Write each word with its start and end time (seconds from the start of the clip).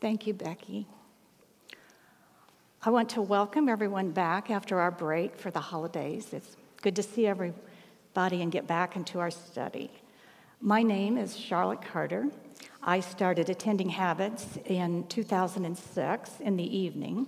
Thank 0.00 0.26
you, 0.26 0.32
Becky. 0.32 0.86
I 2.82 2.88
want 2.88 3.10
to 3.10 3.20
welcome 3.20 3.68
everyone 3.68 4.12
back 4.12 4.50
after 4.50 4.80
our 4.80 4.90
break 4.90 5.36
for 5.36 5.50
the 5.50 5.60
holidays. 5.60 6.32
It's 6.32 6.56
good 6.80 6.96
to 6.96 7.02
see 7.02 7.26
everybody 7.26 8.40
and 8.40 8.50
get 8.50 8.66
back 8.66 8.96
into 8.96 9.18
our 9.18 9.30
study. 9.30 9.90
My 10.58 10.82
name 10.82 11.18
is 11.18 11.36
Charlotte 11.36 11.82
Carter. 11.82 12.28
I 12.82 13.00
started 13.00 13.50
attending 13.50 13.90
Habits 13.90 14.58
in 14.64 15.06
2006 15.08 16.40
in 16.40 16.56
the 16.56 16.78
evening. 16.78 17.26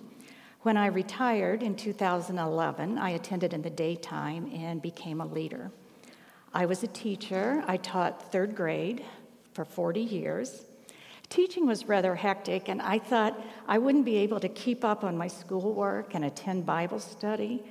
When 0.62 0.78
I 0.78 0.86
retired 0.86 1.62
in 1.62 1.76
2011, 1.76 2.96
I 2.96 3.10
attended 3.10 3.52
in 3.52 3.60
the 3.60 3.68
daytime 3.68 4.50
and 4.50 4.80
became 4.80 5.20
a 5.20 5.26
leader. 5.26 5.70
I 6.54 6.64
was 6.64 6.82
a 6.82 6.88
teacher. 6.88 7.62
I 7.66 7.76
taught 7.76 8.32
third 8.32 8.56
grade 8.56 9.04
for 9.52 9.66
40 9.66 10.00
years. 10.00 10.64
Teaching 11.32 11.66
was 11.66 11.88
rather 11.88 12.14
hectic, 12.14 12.68
and 12.68 12.82
I 12.82 12.98
thought 12.98 13.42
I 13.66 13.78
wouldn't 13.78 14.04
be 14.04 14.18
able 14.18 14.38
to 14.40 14.50
keep 14.50 14.84
up 14.84 15.02
on 15.02 15.16
my 15.16 15.28
schoolwork 15.28 16.14
and 16.14 16.26
attend 16.26 16.66
Bible 16.66 16.98
study. 16.98 17.64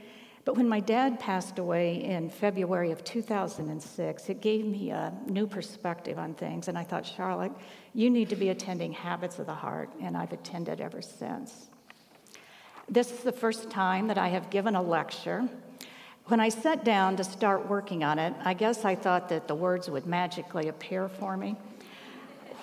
But 0.46 0.58
when 0.58 0.68
my 0.68 0.80
dad 0.80 1.20
passed 1.20 1.60
away 1.60 2.04
in 2.04 2.32
February 2.32 2.92
of 2.92 3.04
2006, 3.04 4.30
it 4.30 4.42
gave 4.42 4.66
me 4.66 4.90
a 4.90 5.14
new 5.28 5.46
perspective 5.46 6.18
on 6.18 6.34
things. 6.34 6.70
And 6.70 6.76
I 6.76 6.84
thought, 6.84 7.06
Charlotte, 7.06 7.52
you 7.94 8.10
need 8.10 8.30
to 8.30 8.36
be 8.36 8.50
attending 8.50 8.94
Habits 8.94 9.38
of 9.38 9.46
the 9.46 9.54
Heart. 9.54 9.92
And 10.02 10.18
I've 10.18 10.34
attended 10.34 10.82
ever 10.82 11.04
since. 11.04 11.70
This 12.90 13.12
is 13.12 13.20
the 13.20 13.32
first 13.32 13.70
time 13.70 14.08
that 14.08 14.18
I 14.18 14.30
have 14.30 14.50
given 14.50 14.76
a 14.76 14.82
lecture. 14.82 15.48
When 16.26 16.40
I 16.40 16.50
sat 16.50 16.84
down 16.84 17.16
to 17.18 17.24
start 17.24 17.70
working 17.70 18.04
on 18.04 18.18
it, 18.18 18.34
I 18.44 18.56
guess 18.56 18.86
I 18.86 18.96
thought 18.96 19.30
that 19.30 19.48
the 19.48 19.54
words 19.54 19.88
would 19.88 20.08
magically 20.08 20.68
appear 20.68 21.08
for 21.08 21.38
me. 21.38 21.58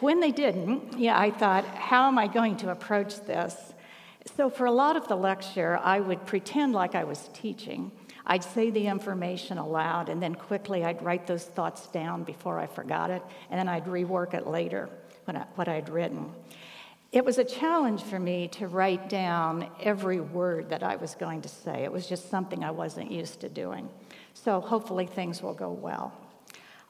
When 0.00 0.20
they 0.20 0.30
didn't, 0.30 0.96
yeah, 0.96 1.18
I 1.18 1.32
thought, 1.32 1.64
how 1.64 2.06
am 2.06 2.18
I 2.18 2.28
going 2.28 2.56
to 2.58 2.70
approach 2.70 3.20
this? 3.22 3.56
So, 4.36 4.48
for 4.48 4.66
a 4.66 4.70
lot 4.70 4.96
of 4.96 5.08
the 5.08 5.16
lecture, 5.16 5.80
I 5.82 5.98
would 5.98 6.24
pretend 6.24 6.72
like 6.72 6.94
I 6.94 7.02
was 7.02 7.30
teaching. 7.32 7.90
I'd 8.24 8.44
say 8.44 8.70
the 8.70 8.86
information 8.86 9.58
aloud, 9.58 10.08
and 10.08 10.22
then 10.22 10.36
quickly 10.36 10.84
I'd 10.84 11.02
write 11.02 11.26
those 11.26 11.44
thoughts 11.44 11.88
down 11.88 12.22
before 12.22 12.60
I 12.60 12.66
forgot 12.66 13.10
it, 13.10 13.22
and 13.50 13.58
then 13.58 13.68
I'd 13.68 13.86
rework 13.86 14.34
it 14.34 14.46
later, 14.46 14.88
I, 15.26 15.44
what 15.56 15.66
I'd 15.66 15.88
written. 15.88 16.30
It 17.10 17.24
was 17.24 17.38
a 17.38 17.44
challenge 17.44 18.02
for 18.02 18.20
me 18.20 18.48
to 18.48 18.68
write 18.68 19.08
down 19.08 19.68
every 19.80 20.20
word 20.20 20.68
that 20.70 20.84
I 20.84 20.96
was 20.96 21.14
going 21.16 21.42
to 21.42 21.48
say. 21.48 21.82
It 21.82 21.90
was 21.90 22.06
just 22.06 22.30
something 22.30 22.62
I 22.62 22.70
wasn't 22.70 23.10
used 23.10 23.40
to 23.40 23.48
doing. 23.48 23.88
So, 24.34 24.60
hopefully, 24.60 25.06
things 25.06 25.42
will 25.42 25.54
go 25.54 25.70
well. 25.70 26.12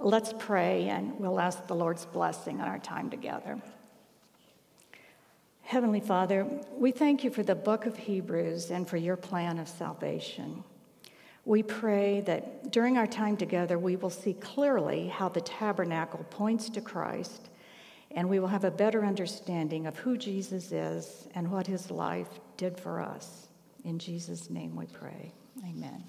Let's 0.00 0.32
pray, 0.38 0.88
and 0.88 1.18
we'll 1.18 1.40
ask 1.40 1.66
the 1.66 1.74
Lord's 1.74 2.06
blessing 2.06 2.60
on 2.60 2.68
our 2.68 2.78
time 2.78 3.10
together. 3.10 3.60
Heavenly 5.62 6.00
Father, 6.00 6.46
we 6.72 6.92
thank 6.92 7.24
you 7.24 7.30
for 7.30 7.42
the 7.42 7.54
book 7.54 7.84
of 7.84 7.96
Hebrews 7.96 8.70
and 8.70 8.88
for 8.88 8.96
your 8.96 9.16
plan 9.16 9.58
of 9.58 9.68
salvation. 9.68 10.62
We 11.44 11.62
pray 11.62 12.20
that 12.22 12.70
during 12.70 12.96
our 12.96 13.06
time 13.06 13.36
together, 13.36 13.78
we 13.78 13.96
will 13.96 14.10
see 14.10 14.34
clearly 14.34 15.08
how 15.08 15.28
the 15.30 15.40
tabernacle 15.40 16.24
points 16.30 16.70
to 16.70 16.80
Christ, 16.80 17.48
and 18.12 18.28
we 18.28 18.38
will 18.38 18.48
have 18.48 18.64
a 18.64 18.70
better 18.70 19.04
understanding 19.04 19.86
of 19.86 19.98
who 19.98 20.16
Jesus 20.16 20.70
is 20.70 21.26
and 21.34 21.50
what 21.50 21.66
his 21.66 21.90
life 21.90 22.28
did 22.56 22.78
for 22.78 23.00
us. 23.00 23.48
In 23.84 23.98
Jesus' 23.98 24.48
name 24.48 24.76
we 24.76 24.86
pray. 24.86 25.32
Amen. 25.64 26.04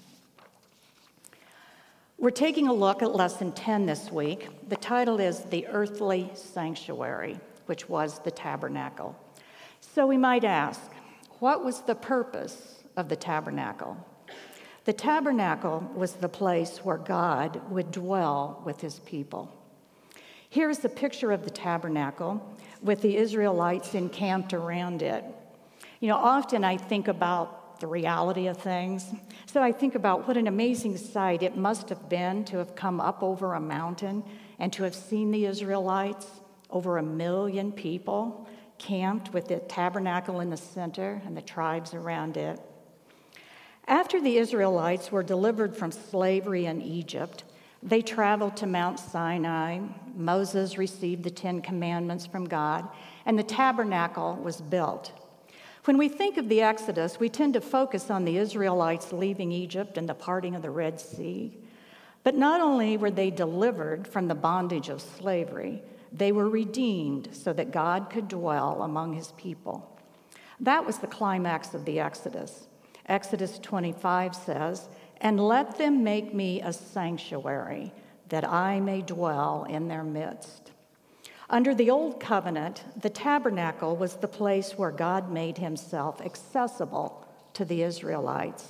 We're 2.20 2.28
taking 2.28 2.68
a 2.68 2.72
look 2.74 3.00
at 3.00 3.14
lesson 3.14 3.50
10 3.52 3.86
this 3.86 4.12
week. 4.12 4.50
The 4.68 4.76
title 4.76 5.18
is 5.20 5.40
The 5.44 5.66
Earthly 5.68 6.30
Sanctuary, 6.34 7.40
which 7.64 7.88
was 7.88 8.18
the 8.18 8.30
tabernacle. 8.30 9.16
So 9.80 10.06
we 10.06 10.18
might 10.18 10.44
ask, 10.44 10.82
what 11.38 11.64
was 11.64 11.80
the 11.80 11.94
purpose 11.94 12.84
of 12.98 13.08
the 13.08 13.16
tabernacle? 13.16 13.96
The 14.84 14.92
tabernacle 14.92 15.90
was 15.94 16.12
the 16.12 16.28
place 16.28 16.84
where 16.84 16.98
God 16.98 17.62
would 17.70 17.90
dwell 17.90 18.60
with 18.66 18.82
his 18.82 18.98
people. 18.98 19.50
Here's 20.50 20.84
a 20.84 20.90
picture 20.90 21.32
of 21.32 21.44
the 21.44 21.50
tabernacle 21.50 22.54
with 22.82 23.00
the 23.00 23.16
Israelites 23.16 23.94
encamped 23.94 24.52
around 24.52 25.00
it. 25.00 25.24
You 26.00 26.08
know, 26.08 26.16
often 26.16 26.64
I 26.64 26.76
think 26.76 27.08
about 27.08 27.59
the 27.80 27.86
reality 27.86 28.46
of 28.46 28.56
things. 28.58 29.06
So 29.46 29.62
I 29.62 29.72
think 29.72 29.94
about 29.94 30.28
what 30.28 30.36
an 30.36 30.46
amazing 30.46 30.96
sight 30.96 31.42
it 31.42 31.56
must 31.56 31.88
have 31.88 32.08
been 32.08 32.44
to 32.44 32.58
have 32.58 32.74
come 32.74 33.00
up 33.00 33.22
over 33.22 33.54
a 33.54 33.60
mountain 33.60 34.22
and 34.58 34.72
to 34.74 34.82
have 34.84 34.94
seen 34.94 35.30
the 35.30 35.46
Israelites, 35.46 36.26
over 36.70 36.98
a 36.98 37.02
million 37.02 37.72
people, 37.72 38.46
camped 38.78 39.32
with 39.32 39.48
the 39.48 39.58
tabernacle 39.58 40.40
in 40.40 40.50
the 40.50 40.56
center 40.56 41.20
and 41.26 41.36
the 41.36 41.42
tribes 41.42 41.94
around 41.94 42.36
it. 42.36 42.60
After 43.86 44.20
the 44.20 44.36
Israelites 44.36 45.10
were 45.10 45.22
delivered 45.22 45.76
from 45.76 45.90
slavery 45.90 46.66
in 46.66 46.80
Egypt, 46.80 47.44
they 47.82 48.02
traveled 48.02 48.56
to 48.58 48.66
Mount 48.66 49.00
Sinai. 49.00 49.80
Moses 50.14 50.76
received 50.76 51.24
the 51.24 51.30
Ten 51.30 51.62
Commandments 51.62 52.26
from 52.26 52.44
God, 52.44 52.88
and 53.24 53.38
the 53.38 53.42
tabernacle 53.42 54.36
was 54.36 54.60
built. 54.60 55.12
When 55.84 55.96
we 55.96 56.08
think 56.08 56.36
of 56.36 56.48
the 56.48 56.60
Exodus, 56.60 57.18
we 57.18 57.30
tend 57.30 57.54
to 57.54 57.60
focus 57.60 58.10
on 58.10 58.24
the 58.24 58.36
Israelites 58.36 59.12
leaving 59.12 59.50
Egypt 59.50 59.96
and 59.96 60.08
the 60.08 60.14
parting 60.14 60.54
of 60.54 60.62
the 60.62 60.70
Red 60.70 61.00
Sea. 61.00 61.56
But 62.22 62.34
not 62.34 62.60
only 62.60 62.98
were 62.98 63.10
they 63.10 63.30
delivered 63.30 64.06
from 64.06 64.28
the 64.28 64.34
bondage 64.34 64.90
of 64.90 65.00
slavery, 65.00 65.82
they 66.12 66.32
were 66.32 66.50
redeemed 66.50 67.30
so 67.32 67.52
that 67.54 67.70
God 67.70 68.10
could 68.10 68.28
dwell 68.28 68.82
among 68.82 69.14
his 69.14 69.32
people. 69.32 69.98
That 70.60 70.84
was 70.84 70.98
the 70.98 71.06
climax 71.06 71.72
of 71.72 71.86
the 71.86 71.98
Exodus. 71.98 72.66
Exodus 73.06 73.58
25 73.58 74.34
says, 74.34 74.88
And 75.20 75.40
let 75.40 75.78
them 75.78 76.04
make 76.04 76.34
me 76.34 76.60
a 76.60 76.74
sanctuary, 76.74 77.94
that 78.28 78.46
I 78.46 78.80
may 78.80 79.00
dwell 79.00 79.64
in 79.68 79.88
their 79.88 80.04
midst. 80.04 80.72
Under 81.52 81.74
the 81.74 81.90
Old 81.90 82.20
Covenant, 82.20 82.84
the 83.02 83.10
tabernacle 83.10 83.96
was 83.96 84.14
the 84.14 84.28
place 84.28 84.78
where 84.78 84.92
God 84.92 85.32
made 85.32 85.58
himself 85.58 86.20
accessible 86.20 87.26
to 87.54 87.64
the 87.64 87.82
Israelites. 87.82 88.68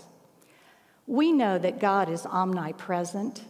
We 1.07 1.31
know 1.31 1.59
that 1.59 1.79
God 1.79 2.09
is 2.09 2.25
omnipresent, 2.25 3.45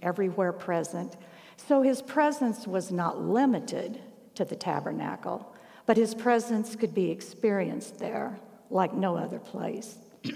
everywhere 0.00 0.54
present, 0.54 1.18
so 1.58 1.82
his 1.82 2.00
presence 2.00 2.66
was 2.66 2.90
not 2.90 3.20
limited 3.20 4.00
to 4.34 4.46
the 4.46 4.56
tabernacle, 4.56 5.54
but 5.84 5.98
his 5.98 6.14
presence 6.14 6.74
could 6.74 6.94
be 6.94 7.10
experienced 7.10 7.98
there 7.98 8.38
like 8.70 8.94
no 8.94 9.14
other 9.14 9.40
place. 9.40 9.98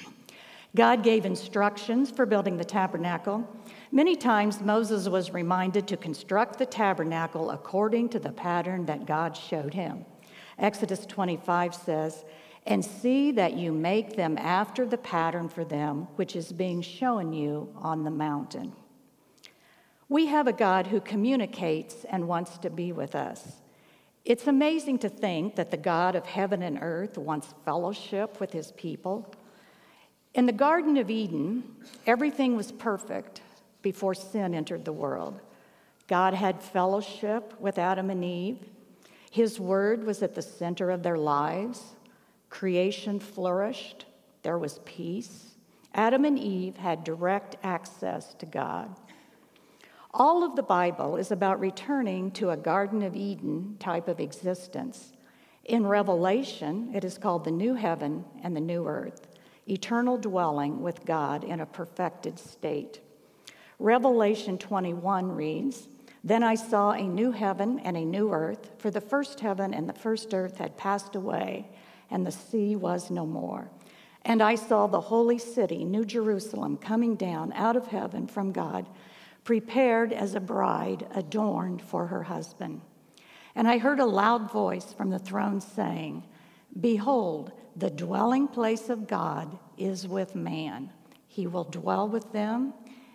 God 0.76 1.02
gave 1.02 1.24
instructions 1.24 2.10
for 2.10 2.26
building 2.26 2.58
the 2.58 2.64
tabernacle. 2.64 3.48
Many 3.92 4.16
times 4.16 4.60
Moses 4.60 5.08
was 5.08 5.32
reminded 5.32 5.86
to 5.88 5.96
construct 5.96 6.58
the 6.58 6.66
tabernacle 6.66 7.50
according 7.50 8.08
to 8.10 8.18
the 8.18 8.32
pattern 8.32 8.86
that 8.86 9.06
God 9.06 9.36
showed 9.36 9.74
him. 9.74 10.04
Exodus 10.58 11.04
25 11.06 11.74
says, 11.74 12.24
And 12.66 12.84
see 12.84 13.32
that 13.32 13.54
you 13.54 13.72
make 13.72 14.16
them 14.16 14.38
after 14.38 14.86
the 14.86 14.98
pattern 14.98 15.48
for 15.48 15.64
them 15.64 16.08
which 16.16 16.34
is 16.36 16.52
being 16.52 16.82
shown 16.82 17.32
you 17.32 17.72
on 17.76 18.04
the 18.04 18.10
mountain. 18.10 18.72
We 20.08 20.26
have 20.26 20.46
a 20.46 20.52
God 20.52 20.88
who 20.88 21.00
communicates 21.00 22.04
and 22.04 22.28
wants 22.28 22.58
to 22.58 22.70
be 22.70 22.92
with 22.92 23.14
us. 23.14 23.60
It's 24.24 24.46
amazing 24.46 24.98
to 25.00 25.08
think 25.08 25.56
that 25.56 25.70
the 25.70 25.76
God 25.76 26.14
of 26.14 26.24
heaven 26.24 26.62
and 26.62 26.78
earth 26.80 27.18
wants 27.18 27.54
fellowship 27.64 28.40
with 28.40 28.52
his 28.52 28.72
people. 28.72 29.34
In 30.34 30.46
the 30.46 30.52
Garden 30.52 30.96
of 30.96 31.10
Eden, 31.10 31.64
everything 32.06 32.56
was 32.56 32.72
perfect 32.72 33.42
before 33.84 34.14
sin 34.14 34.54
entered 34.54 34.84
the 34.84 34.92
world. 34.92 35.40
God 36.08 36.34
had 36.34 36.60
fellowship 36.60 37.54
with 37.60 37.78
Adam 37.78 38.10
and 38.10 38.24
Eve. 38.24 38.58
His 39.30 39.60
word 39.60 40.04
was 40.04 40.22
at 40.22 40.34
the 40.34 40.42
center 40.42 40.90
of 40.90 41.04
their 41.04 41.18
lives. 41.18 41.94
Creation 42.50 43.20
flourished. 43.20 44.06
There 44.42 44.58
was 44.58 44.80
peace. 44.84 45.54
Adam 45.94 46.24
and 46.24 46.38
Eve 46.38 46.76
had 46.76 47.04
direct 47.04 47.56
access 47.62 48.34
to 48.34 48.46
God. 48.46 48.96
All 50.12 50.42
of 50.42 50.56
the 50.56 50.62
Bible 50.62 51.16
is 51.16 51.30
about 51.30 51.60
returning 51.60 52.30
to 52.32 52.50
a 52.50 52.56
Garden 52.56 53.02
of 53.02 53.14
Eden 53.14 53.76
type 53.78 54.08
of 54.08 54.20
existence. 54.20 55.12
In 55.64 55.86
Revelation, 55.86 56.90
it 56.94 57.04
is 57.04 57.18
called 57.18 57.44
the 57.44 57.50
new 57.50 57.74
heaven 57.74 58.24
and 58.42 58.54
the 58.54 58.60
new 58.60 58.86
earth, 58.86 59.28
eternal 59.68 60.16
dwelling 60.16 60.82
with 60.82 61.04
God 61.04 61.44
in 61.44 61.60
a 61.60 61.66
perfected 61.66 62.38
state. 62.38 63.00
Revelation 63.84 64.56
21 64.56 65.30
reads, 65.30 65.88
Then 66.24 66.42
I 66.42 66.54
saw 66.54 66.92
a 66.92 67.02
new 67.02 67.32
heaven 67.32 67.78
and 67.80 67.98
a 67.98 68.04
new 68.06 68.32
earth, 68.32 68.70
for 68.78 68.90
the 68.90 69.02
first 69.02 69.40
heaven 69.40 69.74
and 69.74 69.86
the 69.86 69.92
first 69.92 70.32
earth 70.32 70.56
had 70.56 70.78
passed 70.78 71.14
away, 71.14 71.68
and 72.10 72.26
the 72.26 72.32
sea 72.32 72.76
was 72.76 73.10
no 73.10 73.26
more. 73.26 73.70
And 74.22 74.42
I 74.42 74.54
saw 74.54 74.86
the 74.86 75.02
holy 75.02 75.36
city, 75.36 75.84
New 75.84 76.06
Jerusalem, 76.06 76.78
coming 76.78 77.14
down 77.14 77.52
out 77.52 77.76
of 77.76 77.88
heaven 77.88 78.26
from 78.26 78.52
God 78.52 78.86
prepared 79.44 80.14
as 80.14 80.34
a 80.34 80.40
bride 80.40 81.06
adorned 81.14 81.82
for 81.82 82.06
her 82.06 82.22
husband. 82.22 82.80
And 83.54 83.68
I 83.68 83.76
heard 83.76 84.00
a 84.00 84.06
loud 84.06 84.50
voice 84.50 84.94
from 84.94 85.10
the 85.10 85.18
throne 85.18 85.60
saying, 85.60 86.24
Behold, 86.80 87.52
the 87.76 87.90
dwelling 87.90 88.48
place 88.48 88.88
of 88.88 89.06
God 89.06 89.58
is 89.76 90.08
with 90.08 90.34
man. 90.34 90.90
He 91.28 91.46
will 91.46 91.64
dwell 91.64 92.08
with 92.08 92.32
them, 92.32 92.72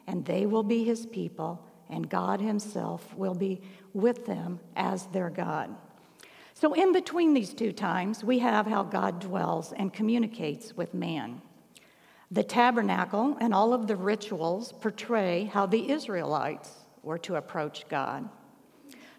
and 0.09 0.25
they 0.25 0.47
will 0.47 0.63
be 0.63 0.83
his 0.83 1.05
people, 1.05 1.63
and 1.87 2.09
God 2.09 2.41
himself 2.41 3.15
will 3.15 3.35
be 3.35 3.61
with 3.93 4.25
them 4.25 4.59
as 4.75 5.05
their 5.07 5.29
God. 5.29 5.75
So, 6.55 6.73
in 6.73 6.91
between 6.91 7.35
these 7.35 7.53
two 7.53 7.71
times, 7.71 8.23
we 8.23 8.39
have 8.39 8.65
how 8.65 8.81
God 8.81 9.19
dwells 9.19 9.71
and 9.71 9.93
communicates 9.93 10.75
with 10.75 10.95
man. 10.95 11.43
The 12.31 12.43
tabernacle 12.43 13.37
and 13.39 13.53
all 13.53 13.71
of 13.71 13.85
the 13.85 13.95
rituals 13.95 14.71
portray 14.71 15.43
how 15.53 15.67
the 15.67 15.91
Israelites 15.91 16.71
were 17.03 17.19
to 17.19 17.35
approach 17.35 17.87
God. 17.87 18.27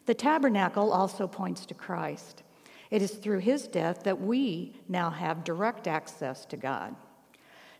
The 0.06 0.14
tabernacle 0.14 0.92
also 0.92 1.28
points 1.28 1.66
to 1.66 1.74
Christ. 1.74 2.42
It 2.90 3.00
is 3.00 3.12
through 3.12 3.38
his 3.38 3.68
death 3.68 4.02
that 4.02 4.20
we 4.20 4.74
now 4.88 5.10
have 5.10 5.44
direct 5.44 5.86
access 5.86 6.44
to 6.46 6.56
God. 6.56 6.96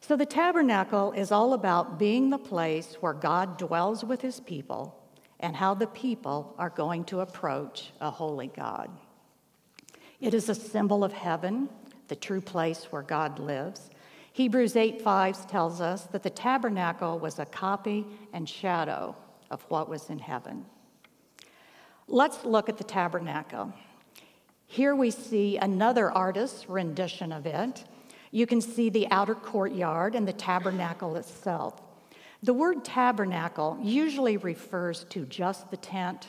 So 0.01 0.17
the 0.17 0.27
tabernacle 0.27 1.13
is 1.13 1.31
all 1.31 1.53
about 1.53 1.99
being 1.99 2.31
the 2.31 2.39
place 2.39 2.97
where 3.01 3.13
God 3.13 3.59
dwells 3.59 4.03
with 4.03 4.21
his 4.23 4.41
people 4.41 4.97
and 5.39 5.55
how 5.55 5.75
the 5.75 5.87
people 5.87 6.55
are 6.59 6.71
going 6.71 7.05
to 7.05 7.21
approach 7.21 7.93
a 8.01 8.11
holy 8.11 8.49
God. 8.49 8.91
It 10.21 10.35
is 10.35 10.49
a 10.49 10.55
symbol 10.55 11.05
of 11.05 11.13
heaven, 11.13 11.69
the 12.09 12.17
true 12.17 12.41
place 12.41 12.85
where 12.91 13.03
God 13.03 13.39
lives. 13.39 13.91
Hebrews 14.33 14.77
8 14.77 15.03
5 15.03 15.47
tells 15.47 15.81
us 15.81 16.05
that 16.13 16.23
the 16.23 16.31
tabernacle 16.31 17.19
was 17.19 17.39
a 17.39 17.47
copy 17.47 18.07
and 18.33 18.49
shadow 18.49 19.17
of 19.51 19.63
what 19.69 19.89
was 19.89 20.11
in 20.11 20.19
heaven. 20.19 20.65
Let's 22.07 22.45
look 22.45 22.69
at 22.69 22.77
the 22.77 22.85
tabernacle. 22.85 23.73
Here 24.67 24.95
we 24.95 25.11
see 25.11 25.57
another 25.57 26.11
artist's 26.11 26.69
rendition 26.69 27.33
of 27.33 27.47
it. 27.47 27.85
You 28.31 28.47
can 28.47 28.61
see 28.61 28.91
the 28.91 29.11
outer 29.11 29.35
courtyard 29.35 30.15
and 30.15 30.27
the 30.27 30.33
tabernacle 30.33 31.17
itself. 31.17 31.81
The 32.43 32.55
word 32.55 32.85
tabernacle 32.85 33.79
usually 33.83 34.37
refers 34.37 35.05
to 35.11 35.27
just 35.27 35.71
the 35.71 35.77
tent, 35.77 36.29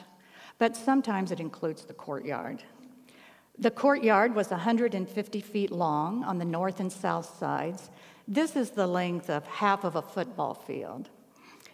but 0.57 0.75
sometimes 0.75 1.31
it 1.31 1.39
includes 1.39 1.85
the 1.85 1.93
courtyard. 1.93 2.63
The 3.57 3.71
courtyard 3.71 4.33
was 4.33 4.49
150 4.49 5.41
feet 5.41 5.71
long 5.71 6.23
on 6.23 6.37
the 6.37 6.45
north 6.45 6.79
and 6.79 6.91
south 6.91 7.37
sides. 7.37 7.89
This 8.27 8.55
is 8.55 8.71
the 8.71 8.87
length 8.87 9.29
of 9.29 9.45
half 9.45 9.83
of 9.83 9.95
a 9.95 10.01
football 10.01 10.53
field. 10.53 11.09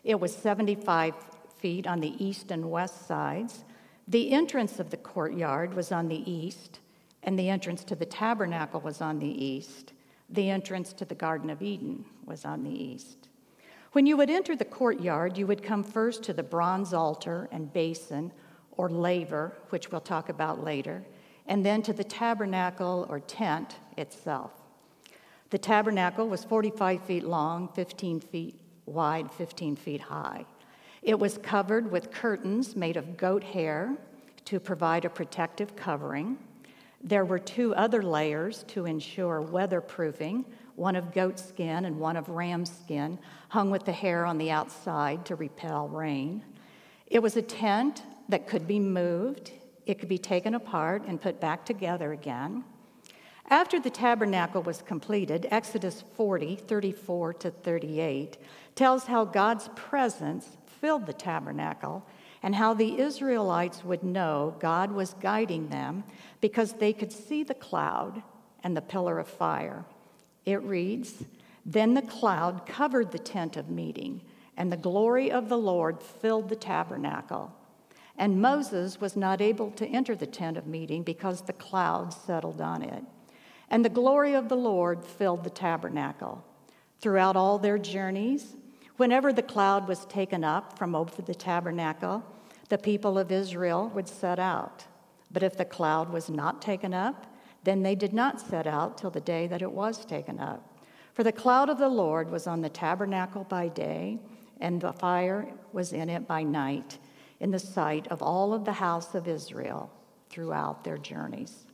It 0.03 0.19
was 0.19 0.35
75 0.35 1.15
feet 1.57 1.87
on 1.87 1.99
the 2.01 2.23
east 2.23 2.51
and 2.51 2.69
west 2.69 3.07
sides. 3.07 3.63
The 4.07 4.31
entrance 4.31 4.79
of 4.79 4.89
the 4.89 4.97
courtyard 4.97 5.73
was 5.73 5.91
on 5.91 6.07
the 6.07 6.29
east, 6.29 6.79
and 7.23 7.37
the 7.37 7.49
entrance 7.49 7.83
to 7.85 7.95
the 7.95 8.05
tabernacle 8.05 8.81
was 8.81 9.01
on 9.01 9.19
the 9.19 9.45
east. 9.45 9.93
The 10.29 10.49
entrance 10.49 10.93
to 10.93 11.05
the 11.05 11.15
Garden 11.15 11.49
of 11.49 11.61
Eden 11.61 12.05
was 12.25 12.45
on 12.45 12.63
the 12.63 12.71
east. 12.71 13.29
When 13.93 14.05
you 14.05 14.17
would 14.17 14.29
enter 14.29 14.55
the 14.55 14.65
courtyard, 14.65 15.37
you 15.37 15.47
would 15.47 15.63
come 15.63 15.83
first 15.83 16.23
to 16.23 16.33
the 16.33 16.43
bronze 16.43 16.93
altar 16.93 17.47
and 17.51 17.71
basin, 17.71 18.31
or 18.71 18.89
laver, 18.89 19.57
which 19.69 19.91
we'll 19.91 20.01
talk 20.01 20.29
about 20.29 20.63
later, 20.63 21.03
and 21.47 21.65
then 21.65 21.81
to 21.81 21.93
the 21.93 22.03
tabernacle 22.03 23.07
or 23.09 23.19
tent 23.21 23.77
itself. 23.97 24.51
The 25.49 25.57
tabernacle 25.57 26.27
was 26.27 26.43
45 26.43 27.01
feet 27.03 27.23
long, 27.23 27.69
15 27.69 28.19
feet 28.19 28.59
wide, 28.85 29.31
15 29.31 29.75
feet 29.75 30.01
high. 30.01 30.45
It 31.01 31.17
was 31.17 31.37
covered 31.37 31.89
with 31.89 32.11
curtains 32.11 32.75
made 32.75 32.97
of 32.97 33.15
goat 33.17 33.43
hair 33.43 33.95
to 34.45 34.59
provide 34.59 35.05
a 35.05 35.09
protective 35.09 35.75
covering. 35.75 36.37
There 37.07 37.23
were 37.23 37.39
two 37.39 37.73
other 37.73 38.03
layers 38.03 38.63
to 38.63 38.85
ensure 38.85 39.41
weatherproofing 39.41 40.43
one 40.75 40.97
of 40.97 41.13
goat 41.13 41.39
skin 41.39 41.85
and 41.85 41.97
one 41.97 42.17
of 42.17 42.27
ram 42.27 42.65
skin, 42.65 43.17
hung 43.47 43.71
with 43.71 43.85
the 43.85 43.93
hair 43.93 44.25
on 44.25 44.37
the 44.37 44.51
outside 44.51 45.25
to 45.25 45.35
repel 45.35 45.87
rain. 45.87 46.43
It 47.07 47.19
was 47.19 47.37
a 47.37 47.41
tent 47.41 48.03
that 48.27 48.45
could 48.45 48.67
be 48.67 48.77
moved, 48.77 49.53
it 49.85 49.99
could 49.99 50.09
be 50.09 50.17
taken 50.17 50.53
apart 50.53 51.03
and 51.07 51.21
put 51.21 51.39
back 51.39 51.65
together 51.65 52.11
again. 52.11 52.65
After 53.49 53.79
the 53.79 53.89
tabernacle 53.89 54.61
was 54.61 54.81
completed, 54.81 55.47
Exodus 55.49 56.03
40, 56.17 56.57
34 56.57 57.33
to 57.35 57.51
38, 57.51 58.37
tells 58.75 59.05
how 59.05 59.23
God's 59.23 59.69
presence 59.75 60.57
filled 60.81 61.05
the 61.05 61.13
tabernacle 61.13 62.05
and 62.43 62.55
how 62.55 62.73
the 62.73 62.99
Israelites 62.99 63.83
would 63.83 64.03
know 64.03 64.55
God 64.59 64.91
was 64.91 65.15
guiding 65.19 65.69
them 65.69 66.03
because 66.41 66.73
they 66.73 66.93
could 66.93 67.11
see 67.11 67.43
the 67.43 67.53
cloud 67.53 68.21
and 68.63 68.75
the 68.75 68.81
pillar 68.81 69.19
of 69.19 69.27
fire. 69.27 69.85
It 70.45 70.61
reads 70.63 71.25
Then 71.65 71.93
the 71.93 72.01
cloud 72.01 72.65
covered 72.65 73.11
the 73.11 73.19
tent 73.19 73.57
of 73.57 73.69
meeting, 73.69 74.21
and 74.55 74.71
the 74.71 74.77
glory 74.77 75.31
of 75.31 75.49
the 75.49 75.57
Lord 75.57 76.01
filled 76.01 76.49
the 76.49 76.55
tabernacle. 76.55 77.53
And 78.17 78.41
Moses 78.41 78.99
was 78.99 79.15
not 79.15 79.41
able 79.41 79.71
to 79.71 79.87
enter 79.87 80.15
the 80.15 80.25
tent 80.25 80.57
of 80.57 80.65
meeting 80.65 81.03
because 81.03 81.41
the 81.41 81.53
cloud 81.53 82.11
settled 82.11 82.61
on 82.61 82.81
it. 82.81 83.03
And 83.69 83.85
the 83.85 83.89
glory 83.89 84.33
of 84.33 84.49
the 84.49 84.55
Lord 84.55 85.05
filled 85.05 85.43
the 85.43 85.49
tabernacle. 85.49 86.43
Throughout 86.99 87.35
all 87.35 87.59
their 87.59 87.77
journeys, 87.77 88.55
Whenever 88.97 89.31
the 89.31 89.43
cloud 89.43 89.87
was 89.87 90.05
taken 90.05 90.43
up 90.43 90.77
from 90.77 90.95
over 90.95 91.21
the 91.21 91.35
tabernacle, 91.35 92.23
the 92.69 92.77
people 92.77 93.17
of 93.17 93.31
Israel 93.31 93.91
would 93.93 94.07
set 94.07 94.39
out. 94.39 94.85
But 95.31 95.43
if 95.43 95.55
the 95.55 95.65
cloud 95.65 96.11
was 96.11 96.29
not 96.29 96.61
taken 96.61 96.93
up, 96.93 97.27
then 97.63 97.83
they 97.83 97.95
did 97.95 98.13
not 98.13 98.41
set 98.41 98.65
out 98.65 98.97
till 98.97 99.11
the 99.11 99.21
day 99.21 99.45
that 99.47 99.61
it 99.61 99.71
was 99.71 100.03
taken 100.03 100.39
up. 100.39 100.79
For 101.13 101.23
the 101.23 101.31
cloud 101.31 101.69
of 101.69 101.77
the 101.77 101.89
Lord 101.89 102.31
was 102.31 102.47
on 102.47 102.61
the 102.61 102.69
tabernacle 102.69 103.43
by 103.43 103.67
day, 103.67 104.19
and 104.59 104.81
the 104.81 104.93
fire 104.93 105.47
was 105.73 105.93
in 105.93 106.09
it 106.09 106.27
by 106.27 106.43
night, 106.43 106.97
in 107.39 107.51
the 107.51 107.59
sight 107.59 108.07
of 108.07 108.23
all 108.23 108.53
of 108.53 108.65
the 108.65 108.73
house 108.73 109.13
of 109.13 109.27
Israel 109.27 109.91
throughout 110.29 110.83
their 110.83 110.97
journeys. 110.97 111.65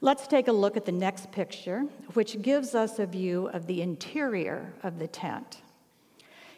Let's 0.00 0.28
take 0.28 0.46
a 0.46 0.52
look 0.52 0.76
at 0.76 0.84
the 0.84 0.92
next 0.92 1.32
picture, 1.32 1.82
which 2.14 2.40
gives 2.42 2.76
us 2.76 3.00
a 3.00 3.06
view 3.06 3.48
of 3.48 3.66
the 3.66 3.82
interior 3.82 4.72
of 4.84 5.00
the 5.00 5.08
tent. 5.08 5.62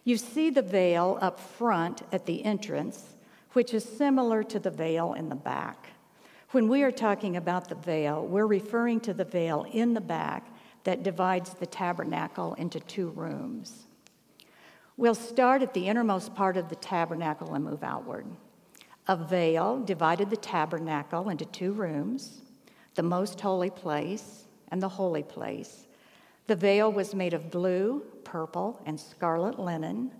You 0.04 0.16
see 0.16 0.50
the 0.50 0.62
veil 0.62 1.18
up 1.20 1.38
front 1.38 2.02
at 2.12 2.26
the 2.26 2.44
entrance, 2.44 3.14
which 3.52 3.74
is 3.74 3.84
similar 3.84 4.42
to 4.44 4.58
the 4.58 4.70
veil 4.70 5.12
in 5.12 5.28
the 5.28 5.34
back. 5.34 5.88
When 6.52 6.68
we 6.68 6.82
are 6.82 6.90
talking 6.92 7.36
about 7.36 7.68
the 7.68 7.74
veil, 7.74 8.26
we're 8.26 8.46
referring 8.46 9.00
to 9.00 9.14
the 9.14 9.24
veil 9.24 9.66
in 9.70 9.94
the 9.94 10.00
back 10.00 10.46
that 10.84 11.02
divides 11.02 11.54
the 11.54 11.66
tabernacle 11.66 12.54
into 12.54 12.80
two 12.80 13.10
rooms. 13.10 13.86
We'll 14.96 15.14
start 15.14 15.62
at 15.62 15.74
the 15.74 15.88
innermost 15.88 16.34
part 16.34 16.56
of 16.56 16.68
the 16.68 16.76
tabernacle 16.76 17.54
and 17.54 17.64
move 17.64 17.84
outward. 17.84 18.26
A 19.06 19.16
veil 19.16 19.80
divided 19.80 20.30
the 20.30 20.36
tabernacle 20.36 21.28
into 21.28 21.44
two 21.46 21.72
rooms 21.72 22.42
the 22.96 23.02
most 23.02 23.40
holy 23.40 23.70
place 23.70 24.44
and 24.68 24.82
the 24.82 24.88
holy 24.88 25.22
place. 25.22 25.86
The 26.50 26.56
veil 26.56 26.90
was 26.90 27.14
made 27.14 27.32
of 27.32 27.48
blue, 27.48 28.02
purple, 28.24 28.80
and 28.84 28.98
scarlet 28.98 29.60
linen. 29.60 30.10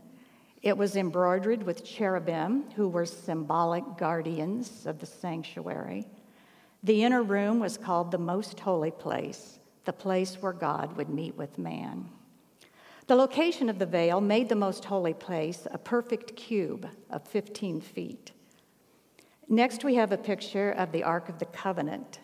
It 0.62 0.78
was 0.78 0.94
embroidered 0.94 1.64
with 1.64 1.84
cherubim, 1.84 2.70
who 2.76 2.88
were 2.88 3.04
symbolic 3.04 3.82
guardians 3.98 4.86
of 4.86 5.00
the 5.00 5.06
sanctuary. 5.06 6.06
The 6.84 7.02
inner 7.02 7.24
room 7.24 7.58
was 7.58 7.76
called 7.76 8.12
the 8.12 8.18
Most 8.18 8.60
Holy 8.60 8.92
Place, 8.92 9.58
the 9.84 9.92
place 9.92 10.36
where 10.40 10.52
God 10.52 10.96
would 10.96 11.08
meet 11.08 11.36
with 11.36 11.58
man. 11.58 12.08
The 13.08 13.16
location 13.16 13.68
of 13.68 13.80
the 13.80 13.84
veil 13.86 14.20
made 14.20 14.48
the 14.48 14.54
Most 14.54 14.84
Holy 14.84 15.14
Place 15.14 15.66
a 15.72 15.78
perfect 15.78 16.36
cube 16.36 16.86
of 17.10 17.26
15 17.26 17.80
feet. 17.80 18.30
Next, 19.48 19.82
we 19.82 19.96
have 19.96 20.12
a 20.12 20.16
picture 20.16 20.70
of 20.70 20.92
the 20.92 21.02
Ark 21.02 21.28
of 21.28 21.40
the 21.40 21.46
Covenant, 21.46 22.20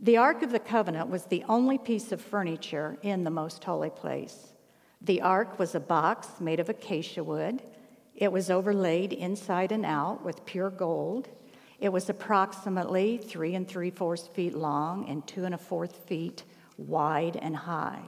the 0.00 0.16
Ark 0.16 0.42
of 0.42 0.52
the 0.52 0.58
Covenant 0.58 1.08
was 1.08 1.24
the 1.24 1.44
only 1.48 1.78
piece 1.78 2.12
of 2.12 2.20
furniture 2.20 2.96
in 3.02 3.24
the 3.24 3.30
most 3.30 3.64
holy 3.64 3.90
place. 3.90 4.52
The 5.00 5.20
ark 5.20 5.58
was 5.58 5.74
a 5.74 5.80
box 5.80 6.40
made 6.40 6.60
of 6.60 6.68
acacia 6.68 7.22
wood. 7.22 7.62
It 8.16 8.32
was 8.32 8.50
overlaid 8.50 9.12
inside 9.12 9.70
and 9.70 9.86
out 9.86 10.24
with 10.24 10.44
pure 10.44 10.70
gold. 10.70 11.28
It 11.78 11.90
was 11.90 12.10
approximately 12.10 13.18
three 13.18 13.54
and 13.54 13.66
three 13.66 13.90
fourths 13.90 14.26
feet 14.26 14.54
long 14.54 15.08
and 15.08 15.24
two 15.26 15.44
and 15.44 15.54
a 15.54 15.58
fourth 15.58 15.96
feet 16.06 16.42
wide 16.76 17.36
and 17.36 17.54
high. 17.54 18.02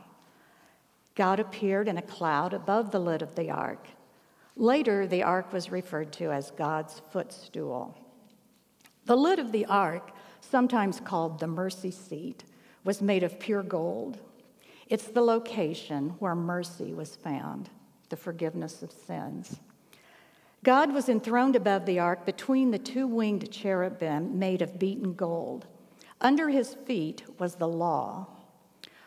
God 1.14 1.38
appeared 1.38 1.86
in 1.86 1.98
a 1.98 2.02
cloud 2.02 2.52
above 2.54 2.90
the 2.90 2.98
lid 2.98 3.22
of 3.22 3.36
the 3.36 3.50
ark. 3.50 3.86
Later, 4.56 5.06
the 5.06 5.22
ark 5.22 5.52
was 5.52 5.70
referred 5.70 6.12
to 6.14 6.32
as 6.32 6.50
God's 6.50 7.00
footstool. 7.12 7.96
The 9.04 9.16
lid 9.16 9.38
of 9.38 9.52
the 9.52 9.66
ark 9.66 10.10
sometimes 10.50 11.00
called 11.00 11.38
the 11.38 11.46
mercy 11.46 11.90
seat, 11.90 12.44
was 12.84 13.00
made 13.00 13.22
of 13.22 13.38
pure 13.38 13.62
gold. 13.62 14.18
It's 14.88 15.06
the 15.06 15.22
location 15.22 16.10
where 16.18 16.34
mercy 16.34 16.92
was 16.92 17.14
found, 17.14 17.70
the 18.08 18.16
forgiveness 18.16 18.82
of 18.82 18.90
sins. 18.90 19.60
God 20.62 20.92
was 20.92 21.08
enthroned 21.08 21.56
above 21.56 21.86
the 21.86 21.98
ark 21.98 22.26
between 22.26 22.70
the 22.70 22.78
two 22.78 23.06
winged 23.06 23.50
cherubim 23.50 24.38
made 24.38 24.60
of 24.60 24.78
beaten 24.78 25.14
gold. 25.14 25.66
Under 26.20 26.48
his 26.48 26.74
feet 26.86 27.22
was 27.38 27.54
the 27.54 27.68
law. 27.68 28.26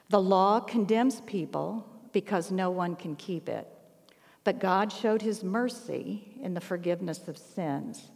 The 0.09 0.21
law 0.21 0.59
condemns 0.59 1.21
people 1.21 1.87
because 2.11 2.51
no 2.51 2.71
one 2.71 2.95
can 2.95 3.15
keep 3.15 3.49
it. 3.49 3.67
But 4.43 4.59
God 4.59 4.91
showed 4.91 5.21
his 5.21 5.43
mercy 5.43 6.37
in 6.41 6.53
the 6.53 6.61
forgiveness 6.61 7.27
of 7.27 7.37
sins. 7.37 8.09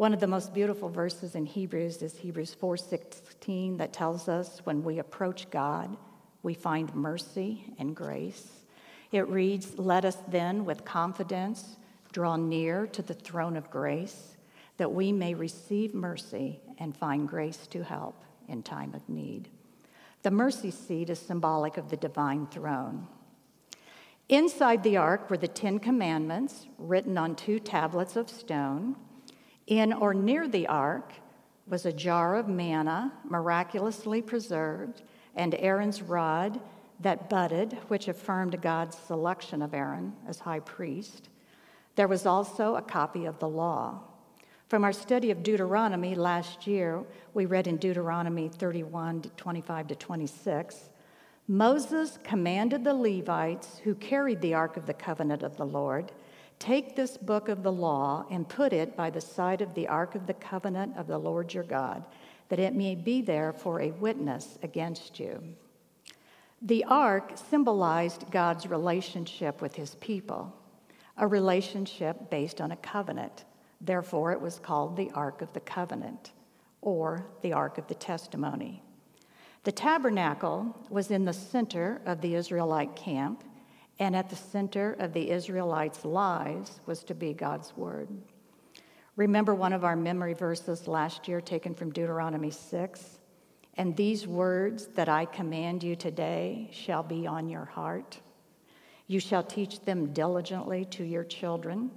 One 0.00 0.14
of 0.14 0.20
the 0.20 0.26
most 0.26 0.54
beautiful 0.54 0.88
verses 0.88 1.34
in 1.34 1.44
Hebrews 1.44 2.00
is 2.00 2.16
Hebrews 2.16 2.54
4:16 2.54 3.76
that 3.76 3.92
tells 3.92 4.30
us 4.30 4.64
when 4.64 4.82
we 4.82 4.98
approach 4.98 5.50
God, 5.50 5.94
we 6.42 6.54
find 6.54 6.94
mercy 6.94 7.74
and 7.78 7.94
grace. 7.94 8.64
It 9.12 9.28
reads, 9.28 9.78
"Let 9.78 10.06
us 10.06 10.16
then 10.26 10.64
with 10.64 10.86
confidence 10.86 11.76
draw 12.12 12.36
near 12.36 12.86
to 12.86 13.02
the 13.02 13.12
throne 13.12 13.58
of 13.58 13.68
grace, 13.68 14.38
that 14.78 14.94
we 14.94 15.12
may 15.12 15.34
receive 15.34 15.94
mercy 15.94 16.62
and 16.78 16.96
find 16.96 17.28
grace 17.28 17.66
to 17.66 17.84
help 17.84 18.24
in 18.48 18.62
time 18.62 18.94
of 18.94 19.06
need." 19.06 19.50
The 20.22 20.30
mercy 20.30 20.70
seat 20.70 21.10
is 21.10 21.18
symbolic 21.18 21.76
of 21.76 21.90
the 21.90 21.98
divine 21.98 22.46
throne. 22.46 23.06
Inside 24.30 24.82
the 24.82 24.96
ark 24.96 25.28
were 25.28 25.36
the 25.36 25.46
Ten 25.46 25.78
Commandments 25.78 26.68
written 26.78 27.18
on 27.18 27.36
two 27.36 27.60
tablets 27.60 28.16
of 28.16 28.30
stone. 28.30 28.96
In 29.70 29.92
or 29.92 30.12
near 30.12 30.48
the 30.48 30.66
ark 30.66 31.12
was 31.68 31.86
a 31.86 31.92
jar 31.92 32.34
of 32.34 32.48
manna, 32.48 33.12
miraculously 33.24 34.20
preserved, 34.20 35.02
and 35.36 35.54
Aaron's 35.54 36.02
rod 36.02 36.60
that 36.98 37.30
budded, 37.30 37.78
which 37.86 38.08
affirmed 38.08 38.60
God's 38.60 38.98
selection 38.98 39.62
of 39.62 39.72
Aaron 39.72 40.12
as 40.26 40.40
high 40.40 40.58
priest. 40.58 41.28
There 41.94 42.08
was 42.08 42.26
also 42.26 42.74
a 42.74 42.82
copy 42.82 43.26
of 43.26 43.38
the 43.38 43.48
law. 43.48 44.00
From 44.68 44.82
our 44.82 44.92
study 44.92 45.30
of 45.30 45.44
Deuteronomy 45.44 46.16
last 46.16 46.66
year, 46.66 47.04
we 47.32 47.46
read 47.46 47.68
in 47.68 47.76
Deuteronomy 47.76 48.48
31 48.48 49.22
25 49.36 49.86
to 49.86 49.94
26 49.94 50.90
Moses 51.46 52.18
commanded 52.22 52.84
the 52.84 52.94
Levites 52.94 53.80
who 53.82 53.94
carried 53.94 54.40
the 54.40 54.54
Ark 54.54 54.76
of 54.76 54.86
the 54.86 54.94
Covenant 54.94 55.42
of 55.42 55.56
the 55.56 55.66
Lord 55.66 56.12
Take 56.60 56.94
this 56.94 57.16
book 57.16 57.48
of 57.48 57.62
the 57.62 57.72
law 57.72 58.26
and 58.30 58.48
put 58.48 58.72
it 58.74 58.94
by 58.94 59.08
the 59.08 59.20
side 59.20 59.62
of 59.62 59.74
the 59.74 59.88
Ark 59.88 60.14
of 60.14 60.26
the 60.26 60.34
Covenant 60.34 60.96
of 60.96 61.06
the 61.06 61.18
Lord 61.18 61.52
your 61.52 61.64
God, 61.64 62.04
that 62.50 62.58
it 62.58 62.74
may 62.74 62.94
be 62.94 63.22
there 63.22 63.52
for 63.52 63.80
a 63.80 63.90
witness 63.92 64.58
against 64.62 65.18
you. 65.18 65.42
The 66.62 66.84
ark 66.84 67.32
symbolized 67.48 68.30
God's 68.30 68.66
relationship 68.66 69.62
with 69.62 69.74
his 69.74 69.94
people, 69.96 70.54
a 71.16 71.26
relationship 71.26 72.28
based 72.28 72.60
on 72.60 72.72
a 72.72 72.76
covenant. 72.76 73.46
Therefore, 73.80 74.32
it 74.32 74.40
was 74.42 74.58
called 74.58 74.96
the 74.96 75.10
Ark 75.14 75.40
of 75.40 75.50
the 75.54 75.60
Covenant 75.60 76.32
or 76.82 77.24
the 77.40 77.54
Ark 77.54 77.78
of 77.78 77.86
the 77.86 77.94
Testimony. 77.94 78.82
The 79.64 79.72
tabernacle 79.72 80.76
was 80.90 81.10
in 81.10 81.24
the 81.24 81.32
center 81.32 82.02
of 82.04 82.20
the 82.20 82.34
Israelite 82.34 82.94
camp, 82.94 83.44
and 84.00 84.16
at 84.16 84.30
the 84.30 84.36
center 84.36 84.96
of 84.98 85.12
the 85.12 85.30
Israelites' 85.30 86.06
lives 86.06 86.80
was 86.86 87.04
to 87.04 87.14
be 87.14 87.34
God's 87.34 87.76
Word. 87.76 88.08
Remember 89.14 89.54
one 89.54 89.74
of 89.74 89.84
our 89.84 89.94
memory 89.94 90.32
verses 90.32 90.88
last 90.88 91.28
year 91.28 91.42
taken 91.42 91.74
from 91.74 91.92
Deuteronomy 91.92 92.50
6? 92.50 93.18
And 93.74 93.94
these 93.94 94.26
words 94.26 94.86
that 94.94 95.10
I 95.10 95.26
command 95.26 95.82
you 95.82 95.96
today 95.96 96.70
shall 96.72 97.02
be 97.02 97.26
on 97.26 97.50
your 97.50 97.66
heart. 97.66 98.18
You 99.06 99.20
shall 99.20 99.42
teach 99.42 99.80
them 99.80 100.14
diligently 100.14 100.86
to 100.86 101.04
your 101.04 101.24
children, 101.24 101.90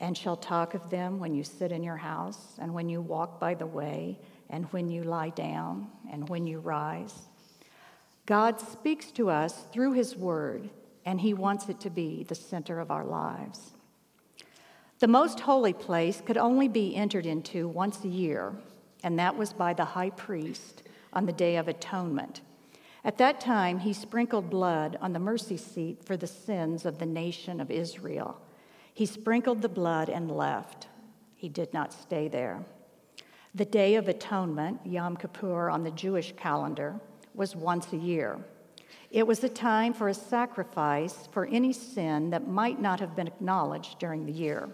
and 0.00 0.18
shall 0.18 0.36
talk 0.36 0.74
of 0.74 0.90
them 0.90 1.20
when 1.20 1.32
you 1.32 1.44
sit 1.44 1.70
in 1.70 1.84
your 1.84 1.96
house, 1.96 2.56
and 2.58 2.74
when 2.74 2.88
you 2.88 3.00
walk 3.00 3.38
by 3.38 3.54
the 3.54 3.66
way, 3.66 4.18
and 4.50 4.64
when 4.72 4.88
you 4.88 5.04
lie 5.04 5.30
down, 5.30 5.86
and 6.10 6.28
when 6.28 6.44
you 6.44 6.58
rise. 6.58 7.14
God 8.24 8.60
speaks 8.60 9.12
to 9.12 9.30
us 9.30 9.64
through 9.72 9.92
His 9.92 10.16
Word, 10.16 10.70
and 11.06 11.20
He 11.20 11.32
wants 11.32 11.68
it 11.68 11.80
to 11.80 11.90
be 11.90 12.24
the 12.24 12.34
center 12.34 12.80
of 12.80 12.90
our 12.90 13.04
lives. 13.04 13.72
The 14.98 15.08
most 15.08 15.40
holy 15.40 15.72
place 15.72 16.20
could 16.24 16.36
only 16.36 16.68
be 16.68 16.96
entered 16.96 17.26
into 17.26 17.68
once 17.68 18.04
a 18.04 18.08
year, 18.08 18.52
and 19.02 19.18
that 19.18 19.36
was 19.36 19.52
by 19.52 19.72
the 19.72 19.84
high 19.84 20.10
priest 20.10 20.82
on 21.12 21.26
the 21.26 21.32
Day 21.32 21.56
of 21.56 21.68
Atonement. 21.68 22.40
At 23.04 23.18
that 23.18 23.40
time, 23.40 23.78
he 23.78 23.92
sprinkled 23.92 24.50
blood 24.50 24.98
on 25.00 25.12
the 25.12 25.20
mercy 25.20 25.56
seat 25.56 26.02
for 26.04 26.16
the 26.16 26.26
sins 26.26 26.84
of 26.84 26.98
the 26.98 27.06
nation 27.06 27.60
of 27.60 27.70
Israel. 27.70 28.40
He 28.92 29.06
sprinkled 29.06 29.62
the 29.62 29.68
blood 29.68 30.08
and 30.08 30.30
left. 30.30 30.88
He 31.36 31.48
did 31.48 31.72
not 31.72 31.92
stay 31.92 32.26
there. 32.26 32.64
The 33.54 33.64
Day 33.64 33.94
of 33.94 34.08
Atonement, 34.08 34.80
Yom 34.84 35.16
Kippur 35.16 35.70
on 35.70 35.84
the 35.84 35.90
Jewish 35.90 36.34
calendar, 36.36 36.98
was 37.34 37.54
once 37.54 37.92
a 37.92 37.96
year. 37.96 38.38
It 39.10 39.26
was 39.26 39.42
a 39.44 39.48
time 39.48 39.92
for 39.92 40.08
a 40.08 40.14
sacrifice 40.14 41.28
for 41.32 41.46
any 41.46 41.72
sin 41.72 42.30
that 42.30 42.48
might 42.48 42.80
not 42.80 43.00
have 43.00 43.16
been 43.16 43.26
acknowledged 43.26 43.98
during 43.98 44.26
the 44.26 44.32
year. 44.32 44.68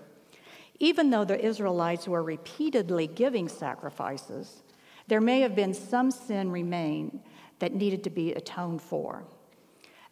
Even 0.80 1.10
though 1.10 1.24
the 1.24 1.44
Israelites 1.44 2.08
were 2.08 2.22
repeatedly 2.22 3.06
giving 3.06 3.48
sacrifices, 3.48 4.62
there 5.06 5.20
may 5.20 5.40
have 5.40 5.54
been 5.54 5.74
some 5.74 6.10
sin 6.10 6.50
remain 6.50 7.20
that 7.58 7.74
needed 7.74 8.02
to 8.04 8.10
be 8.10 8.32
atoned 8.32 8.82
for. 8.82 9.24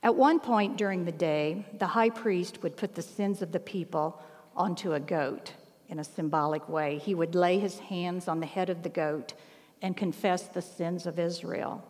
At 0.02 0.14
one 0.14 0.40
point 0.40 0.76
during 0.76 1.04
the 1.04 1.12
day, 1.12 1.66
the 1.78 1.88
high 1.88 2.10
priest 2.10 2.62
would 2.62 2.76
put 2.76 2.94
the 2.94 3.02
sins 3.02 3.42
of 3.42 3.52
the 3.52 3.60
people 3.60 4.22
onto 4.56 4.94
a 4.94 5.00
goat 5.00 5.54
in 5.88 5.98
a 5.98 6.04
symbolic 6.04 6.68
way. 6.68 6.98
He 6.98 7.14
would 7.14 7.34
lay 7.34 7.58
his 7.58 7.78
hands 7.78 8.28
on 8.28 8.40
the 8.40 8.46
head 8.46 8.70
of 8.70 8.82
the 8.82 8.88
goat 8.88 9.34
and 9.82 9.96
confess 9.96 10.44
the 10.44 10.62
sins 10.62 11.06
of 11.06 11.18
Israel. 11.18 11.84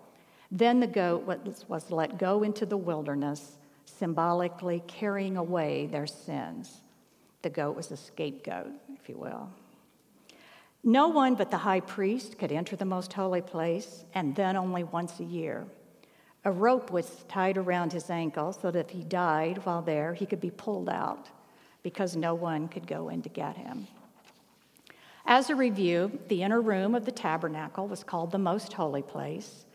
Then 0.51 0.81
the 0.81 0.87
goat 0.87 1.25
was 1.25 1.65
was 1.69 1.91
let 1.91 2.19
go 2.19 2.43
into 2.43 2.67
the 2.67 2.77
wilderness, 2.77 3.57
symbolically 3.85 4.83
carrying 4.87 5.37
away 5.37 5.87
their 5.87 6.07
sins. 6.07 6.81
The 7.43 7.51
goat 7.51 7.77
was 7.77 7.91
a 7.91 7.97
scapegoat, 7.97 8.73
if 9.01 9.09
you 9.09 9.17
will. 9.17 9.49
No 10.83 11.09
one 11.09 11.35
but 11.35 11.51
the 11.51 11.59
high 11.59 11.81
priest 11.81 12.39
could 12.39 12.53
enter 12.53 12.75
the 12.75 12.85
most 12.85 13.13
holy 13.13 13.43
place, 13.43 14.05
and 14.15 14.35
then 14.35 14.57
only 14.57 14.83
once 14.85 15.21
a 15.21 15.25
year. 15.25 15.67
A 16.45 16.51
rope 16.51 16.91
was 16.91 17.25
tied 17.29 17.59
around 17.59 17.93
his 17.93 18.09
ankle 18.09 18.53
so 18.55 18.71
that 18.71 18.87
if 18.87 18.91
he 18.91 19.05
died 19.05 19.59
while 19.65 19.83
there, 19.83 20.15
he 20.15 20.25
could 20.25 20.41
be 20.41 20.51
pulled 20.51 20.89
out 20.89 21.29
because 21.83 22.17
no 22.17 22.35
one 22.35 22.69
could 22.69 22.87
go 22.87 23.11
in 23.11 23.21
to 23.23 23.29
get 23.29 23.57
him. 23.57 23.87
As 25.27 25.51
a 25.51 25.55
review, 25.55 26.19
the 26.29 26.43
inner 26.43 26.63
room 26.63 26.95
of 26.95 27.05
the 27.05 27.13
tabernacle 27.13 27.87
was 27.87 28.03
called 28.03 28.33
the 28.33 28.39
most 28.39 28.73
holy 28.73 29.03
place. 29.03 29.67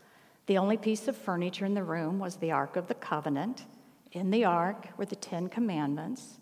The 0.48 0.58
only 0.58 0.78
piece 0.78 1.08
of 1.08 1.18
furniture 1.18 1.66
in 1.66 1.74
the 1.74 1.84
room 1.84 2.20
was 2.20 2.36
the 2.36 2.52
Ark 2.52 2.76
of 2.76 2.88
the 2.88 2.94
Covenant. 2.94 3.66
In 4.12 4.30
the 4.30 4.46
Ark 4.46 4.90
were 4.98 5.06
the 5.06 5.16
Ten 5.16 5.50
Commandments. 5.50 6.40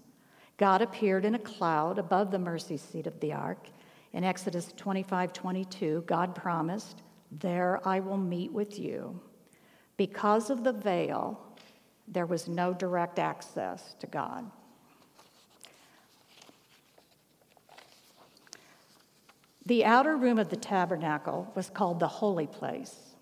God 0.57 0.81
appeared 0.81 1.25
in 1.25 1.35
a 1.35 1.39
cloud 1.39 1.97
above 1.97 2.29
the 2.29 2.39
mercy 2.39 2.77
seat 2.77 3.07
of 3.07 3.19
the 3.19 3.33
Ark 3.33 3.69
in 4.13 4.23
Exodus 4.23 4.71
25 4.77 5.33
22, 5.33 6.03
God 6.05 6.35
promised, 6.35 7.01
There 7.31 7.85
I 7.87 7.99
will 7.99 8.17
meet 8.17 8.51
with 8.51 8.77
you. 8.77 9.19
Because 9.97 10.49
of 10.49 10.63
the 10.63 10.73
veil, 10.73 11.39
there 12.07 12.25
was 12.25 12.47
no 12.47 12.73
direct 12.73 13.17
access 13.17 13.95
to 13.99 14.07
God. 14.07 14.49
The 19.65 19.85
outer 19.85 20.17
room 20.17 20.37
of 20.37 20.49
the 20.49 20.57
tabernacle 20.57 21.51
was 21.55 21.69
called 21.69 21.99
the 21.99 22.07
holy 22.07 22.47
place. 22.47 23.12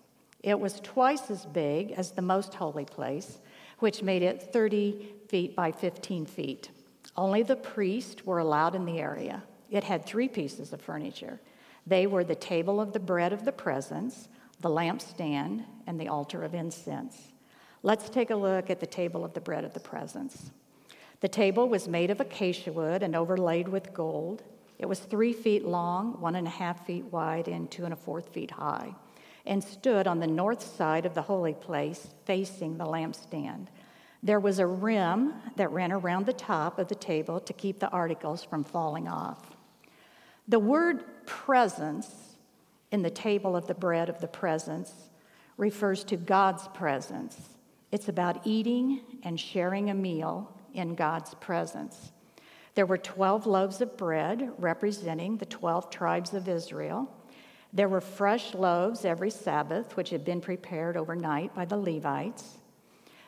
It 0.42 0.58
was 0.58 0.80
twice 0.80 1.30
as 1.30 1.46
big 1.46 1.92
as 1.92 2.10
the 2.10 2.22
most 2.22 2.54
holy 2.54 2.84
place, 2.84 3.38
which 3.78 4.02
made 4.02 4.22
it 4.22 4.42
30 4.42 5.14
feet 5.28 5.54
by 5.54 5.72
15 5.72 6.26
feet. 6.26 6.70
Only 7.16 7.42
the 7.42 7.56
priests 7.56 8.24
were 8.24 8.38
allowed 8.38 8.74
in 8.74 8.84
the 8.84 8.98
area. 8.98 9.42
It 9.70 9.84
had 9.84 10.04
three 10.04 10.28
pieces 10.28 10.72
of 10.72 10.80
furniture. 10.80 11.40
They 11.86 12.06
were 12.06 12.24
the 12.24 12.34
table 12.34 12.80
of 12.80 12.92
the 12.92 13.00
bread 13.00 13.32
of 13.32 13.44
the 13.44 13.52
presence, 13.52 14.28
the 14.60 14.70
lampstand, 14.70 15.64
and 15.86 16.00
the 16.00 16.08
altar 16.08 16.42
of 16.42 16.54
incense. 16.54 17.32
Let's 17.82 18.08
take 18.08 18.30
a 18.30 18.36
look 18.36 18.70
at 18.70 18.80
the 18.80 18.86
table 18.86 19.24
of 19.24 19.34
the 19.34 19.40
bread 19.40 19.64
of 19.64 19.74
the 19.74 19.80
presence. 19.80 20.50
The 21.20 21.28
table 21.28 21.68
was 21.68 21.88
made 21.88 22.10
of 22.10 22.20
acacia 22.20 22.72
wood 22.72 23.02
and 23.02 23.14
overlaid 23.14 23.68
with 23.68 23.92
gold. 23.92 24.42
It 24.78 24.88
was 24.88 25.00
three 25.00 25.32
feet 25.32 25.64
long, 25.64 26.20
one 26.20 26.36
and 26.36 26.46
a 26.46 26.50
half 26.50 26.86
feet 26.86 27.04
wide, 27.06 27.48
and 27.48 27.70
two 27.70 27.84
and 27.84 27.92
a 27.92 27.96
fourth 27.96 28.28
feet 28.28 28.50
high, 28.52 28.94
and 29.46 29.62
stood 29.62 30.06
on 30.06 30.20
the 30.20 30.26
north 30.26 30.62
side 30.62 31.06
of 31.06 31.14
the 31.14 31.22
holy 31.22 31.54
place, 31.54 32.08
facing 32.24 32.78
the 32.78 32.84
lampstand. 32.84 33.66
There 34.22 34.40
was 34.40 34.58
a 34.58 34.66
rim 34.66 35.34
that 35.56 35.72
ran 35.72 35.90
around 35.90 36.26
the 36.26 36.32
top 36.32 36.78
of 36.78 36.88
the 36.88 36.94
table 36.94 37.40
to 37.40 37.52
keep 37.52 37.80
the 37.80 37.90
articles 37.90 38.44
from 38.44 38.62
falling 38.62 39.08
off. 39.08 39.56
The 40.46 40.60
word 40.60 41.26
presence 41.26 42.36
in 42.92 43.02
the 43.02 43.10
table 43.10 43.56
of 43.56 43.66
the 43.66 43.74
bread 43.74 44.08
of 44.08 44.20
the 44.20 44.28
presence 44.28 44.92
refers 45.56 46.04
to 46.04 46.16
God's 46.16 46.68
presence. 46.68 47.36
It's 47.90 48.08
about 48.08 48.46
eating 48.46 49.00
and 49.22 49.38
sharing 49.38 49.90
a 49.90 49.94
meal 49.94 50.56
in 50.72 50.94
God's 50.94 51.34
presence. 51.34 52.12
There 52.74 52.86
were 52.86 52.98
12 52.98 53.46
loaves 53.46 53.80
of 53.80 53.96
bread 53.96 54.50
representing 54.58 55.36
the 55.36 55.46
12 55.46 55.90
tribes 55.90 56.32
of 56.32 56.48
Israel. 56.48 57.12
There 57.72 57.88
were 57.88 58.00
fresh 58.00 58.54
loaves 58.54 59.04
every 59.04 59.30
Sabbath, 59.30 59.96
which 59.96 60.10
had 60.10 60.24
been 60.24 60.40
prepared 60.40 60.96
overnight 60.96 61.54
by 61.54 61.64
the 61.64 61.78
Levites. 61.78 62.58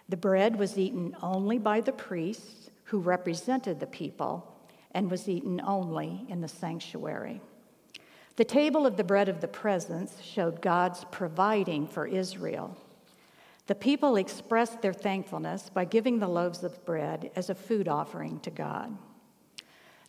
The 0.09 0.19
bread 0.19 0.59
was 0.59 0.77
eaten 0.77 1.17
only 1.23 1.59
by 1.59 1.81
the 1.81 1.93
priests 1.93 2.71
who 2.85 2.99
represented 2.99 3.81
the 3.81 3.87
people 3.87 4.55
and 4.91 5.11
was 5.11 5.29
eaten 5.29 5.61
only 5.65 6.27
in 6.29 6.43
the 6.43 6.49
sanctuary. 6.49 7.41
The 8.37 8.45
table 8.45 8.87
of 8.87 8.97
the 8.97 9.05
bread 9.05 9.29
of 9.29 9.41
the 9.41 9.49
presence 9.49 10.21
showed 10.21 10.61
God's 10.61 11.05
providing 11.11 11.87
for 11.87 12.07
Israel. 12.07 12.77
The 13.67 13.75
people 13.75 14.17
expressed 14.17 14.83
their 14.83 14.93
thankfulness 14.93 15.71
by 15.71 15.87
giving 15.87 16.19
the 16.19 16.29
loaves 16.29 16.63
of 16.63 16.85
bread 16.85 17.31
as 17.35 17.49
a 17.49 17.55
food 17.55 17.89
offering 17.89 18.41
to 18.41 18.51
God. 18.51 18.95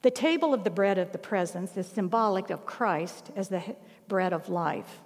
The 0.06 0.12
table 0.12 0.54
of 0.54 0.64
the 0.64 0.70
bread 0.70 1.00
of 1.00 1.14
the 1.14 1.18
presence 1.18 1.76
is 1.78 1.88
symbolic 1.88 2.52
of 2.52 2.64
Christ 2.64 3.32
as 3.36 3.50
the 3.50 3.76
bread 4.08 4.34
of 4.34 4.50
life. 4.50 5.02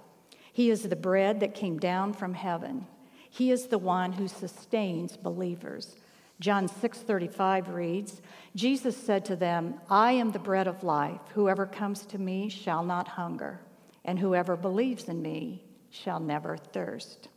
He 0.52 0.68
is 0.68 0.82
the 0.82 0.94
bread 0.94 1.40
that 1.40 1.54
came 1.54 1.78
down 1.78 2.12
from 2.12 2.34
heaven. 2.34 2.86
He 3.30 3.50
is 3.50 3.68
the 3.68 3.78
one 3.78 4.12
who 4.12 4.28
sustains 4.28 5.16
believers. 5.16 5.96
John 6.38 6.68
6:35 6.68 7.70
reads, 7.70 8.20
Jesus 8.54 8.94
said 8.94 9.24
to 9.24 9.36
them, 9.36 9.80
"I 9.88 10.12
am 10.12 10.32
the 10.32 10.38
bread 10.38 10.68
of 10.68 10.84
life. 10.84 11.22
Whoever 11.32 11.64
comes 11.64 12.04
to 12.04 12.18
me 12.18 12.50
shall 12.50 12.84
not 12.84 13.08
hunger, 13.08 13.62
and 14.04 14.18
whoever 14.18 14.54
believes 14.54 15.08
in 15.08 15.22
me 15.22 15.64
shall 15.88 16.20
never 16.20 16.58
thirst." 16.58 17.30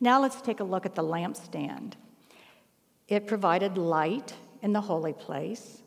Now 0.00 0.22
let's 0.22 0.40
take 0.40 0.60
a 0.60 0.64
look 0.64 0.86
at 0.86 0.94
the 0.94 1.04
lampstand. 1.04 1.96
It 3.08 3.26
provided 3.26 3.76
light 3.76 4.36
in 4.62 4.72
the 4.72 4.80
holy 4.80 5.12
place. 5.12 5.81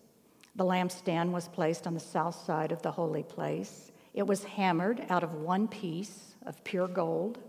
The 0.56 0.66
lampstand 0.66 1.32
was 1.32 1.48
placed 1.48 1.86
on 1.86 1.94
the 1.94 2.00
south 2.00 2.46
side 2.46 2.72
of 2.72 2.82
the 2.82 2.92
holy 2.92 3.24
place. 3.24 3.92
It 4.14 4.26
was 4.26 4.44
hammered 4.46 5.06
out 5.10 5.24
of 5.24 5.34
one 5.34 5.68
piece 5.68 6.36
of 6.46 6.64
pure 6.64 6.88
gold. 6.88 7.40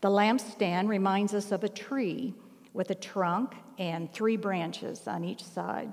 The 0.00 0.10
lampstand 0.10 0.88
reminds 0.88 1.34
us 1.34 1.52
of 1.52 1.64
a 1.64 1.68
tree 1.68 2.34
with 2.72 2.90
a 2.90 2.94
trunk 2.94 3.54
and 3.78 4.12
three 4.12 4.36
branches 4.36 5.06
on 5.06 5.24
each 5.24 5.44
side. 5.44 5.92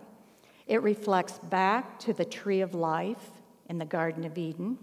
It 0.68 0.82
reflects 0.82 1.38
back 1.38 2.00
to 2.00 2.14
the 2.14 2.26
tree 2.26 2.62
of 2.62 2.74
life 2.74 3.30
in 3.70 3.78
the 3.78 3.86
Garden 3.86 4.24
of 4.24 4.38
Eden 4.38 4.78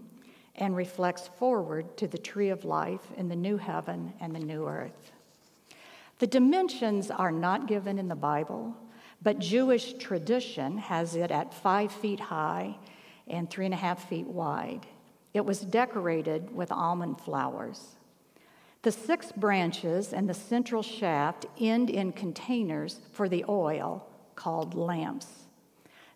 and 0.55 0.75
reflects 0.75 1.27
forward 1.27 1.97
to 1.97 2.07
the 2.07 2.17
tree 2.17 2.49
of 2.49 2.65
life 2.65 3.07
in 3.17 3.29
the 3.29 3.35
new 3.35 3.57
heaven 3.57 4.13
and 4.19 4.35
the 4.35 4.39
new 4.39 4.67
earth. 4.67 5.11
The 6.19 6.27
dimensions 6.27 7.09
are 7.09 7.31
not 7.31 7.67
given 7.67 7.97
in 7.97 8.07
the 8.07 8.15
Bible, 8.15 8.75
but 9.21 9.39
Jewish 9.39 9.93
tradition 9.93 10.77
has 10.77 11.15
it 11.15 11.31
at 11.31 11.53
five 11.53 11.91
feet 11.91 12.19
high 12.19 12.77
and 13.27 13.49
three 13.49 13.65
and 13.65 13.73
a 13.73 13.77
half 13.77 14.07
feet 14.07 14.27
wide. 14.27 14.87
It 15.33 15.45
was 15.45 15.61
decorated 15.61 16.55
with 16.55 16.71
almond 16.71 17.21
flowers. 17.21 17.95
The 18.81 18.91
six 18.91 19.31
branches 19.31 20.13
and 20.13 20.29
the 20.29 20.33
central 20.33 20.81
shaft 20.81 21.45
end 21.59 21.89
in 21.89 22.13
containers 22.13 23.01
for 23.11 23.27
the 23.27 23.43
oil 23.49 24.07
called 24.35 24.73
lamps. 24.73 25.27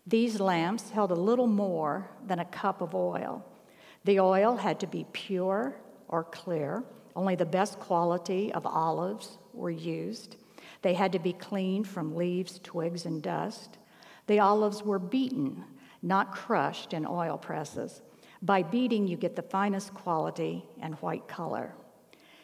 These 0.06 0.40
lamps 0.40 0.90
held 0.90 1.10
a 1.10 1.14
little 1.14 1.46
more 1.46 2.10
than 2.26 2.38
a 2.38 2.44
cup 2.46 2.80
of 2.80 2.94
oil. 2.94 3.44
The 4.04 4.20
oil 4.20 4.56
had 4.56 4.80
to 4.80 4.86
be 4.86 5.06
pure 5.12 5.76
or 6.08 6.24
clear. 6.24 6.84
Only 7.14 7.36
the 7.36 7.46
best 7.46 7.78
quality 7.78 8.52
of 8.52 8.66
olives 8.66 9.38
were 9.52 9.70
used. 9.70 10.36
They 10.84 10.92
had 10.92 11.12
to 11.12 11.18
be 11.18 11.32
cleaned 11.32 11.88
from 11.88 12.14
leaves, 12.14 12.60
twigs, 12.62 13.06
and 13.06 13.22
dust. 13.22 13.78
The 14.26 14.40
olives 14.40 14.82
were 14.82 14.98
beaten, 14.98 15.64
not 16.02 16.30
crushed 16.30 16.92
in 16.92 17.06
oil 17.06 17.38
presses. 17.38 18.02
By 18.42 18.62
beating, 18.62 19.08
you 19.08 19.16
get 19.16 19.34
the 19.34 19.40
finest 19.40 19.94
quality 19.94 20.62
and 20.82 20.96
white 20.96 21.26
color. 21.26 21.74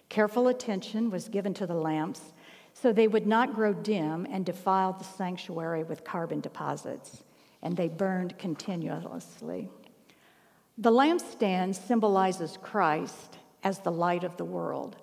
Careful 0.08 0.48
attention 0.48 1.10
was 1.10 1.28
given 1.28 1.52
to 1.52 1.66
the 1.66 1.74
lamps 1.74 2.32
so 2.72 2.94
they 2.94 3.08
would 3.08 3.26
not 3.26 3.54
grow 3.54 3.74
dim 3.74 4.26
and 4.30 4.46
defile 4.46 4.94
the 4.94 5.04
sanctuary 5.04 5.82
with 5.82 6.02
carbon 6.02 6.40
deposits, 6.40 7.24
and 7.60 7.76
they 7.76 7.88
burned 7.88 8.38
continuously. 8.38 9.68
The 10.78 10.90
lampstand 10.90 11.74
symbolizes 11.74 12.56
Christ 12.62 13.36
as 13.62 13.80
the 13.80 13.92
light 13.92 14.24
of 14.24 14.38
the 14.38 14.46
world. 14.46 14.96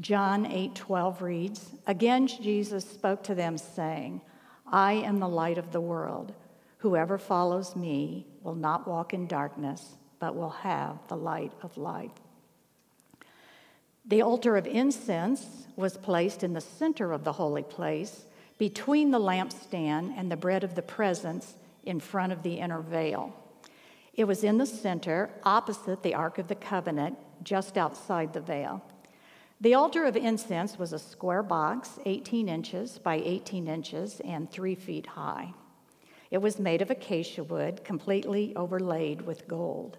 John 0.00 0.46
8:12 0.46 1.22
reads, 1.22 1.72
"Again 1.86 2.26
Jesus 2.28 2.88
spoke 2.88 3.22
to 3.24 3.34
them 3.34 3.58
saying, 3.58 4.20
I 4.66 4.92
am 4.92 5.18
the 5.18 5.28
light 5.28 5.58
of 5.58 5.72
the 5.72 5.80
world. 5.80 6.34
Whoever 6.78 7.18
follows 7.18 7.74
me 7.74 8.26
will 8.42 8.54
not 8.54 8.86
walk 8.86 9.12
in 9.12 9.26
darkness, 9.26 9.96
but 10.20 10.36
will 10.36 10.50
have 10.50 10.98
the 11.08 11.16
light 11.16 11.52
of 11.62 11.76
life." 11.76 12.12
The 14.04 14.22
altar 14.22 14.56
of 14.56 14.66
incense 14.66 15.66
was 15.76 15.96
placed 15.96 16.44
in 16.44 16.52
the 16.52 16.60
center 16.60 17.12
of 17.12 17.24
the 17.24 17.32
holy 17.32 17.64
place, 17.64 18.26
between 18.56 19.10
the 19.10 19.20
lampstand 19.20 20.14
and 20.16 20.30
the 20.30 20.36
bread 20.36 20.64
of 20.64 20.74
the 20.74 20.82
presence 20.82 21.56
in 21.84 22.00
front 22.00 22.32
of 22.32 22.42
the 22.42 22.58
inner 22.58 22.80
veil. 22.80 23.32
It 24.14 24.24
was 24.24 24.44
in 24.44 24.58
the 24.58 24.66
center, 24.66 25.30
opposite 25.44 26.02
the 26.02 26.14
Ark 26.14 26.38
of 26.38 26.48
the 26.48 26.54
Covenant, 26.54 27.18
just 27.42 27.76
outside 27.76 28.32
the 28.32 28.40
veil. 28.40 28.82
The 29.60 29.74
altar 29.74 30.04
of 30.04 30.16
incense 30.16 30.78
was 30.78 30.92
a 30.92 31.00
square 31.00 31.42
box, 31.42 31.98
18 32.06 32.48
inches 32.48 32.98
by 32.98 33.16
18 33.16 33.66
inches 33.66 34.20
and 34.20 34.48
three 34.48 34.76
feet 34.76 35.06
high. 35.06 35.52
It 36.30 36.38
was 36.38 36.60
made 36.60 36.80
of 36.80 36.90
acacia 36.90 37.42
wood, 37.42 37.82
completely 37.82 38.54
overlaid 38.54 39.22
with 39.22 39.48
gold. 39.48 39.98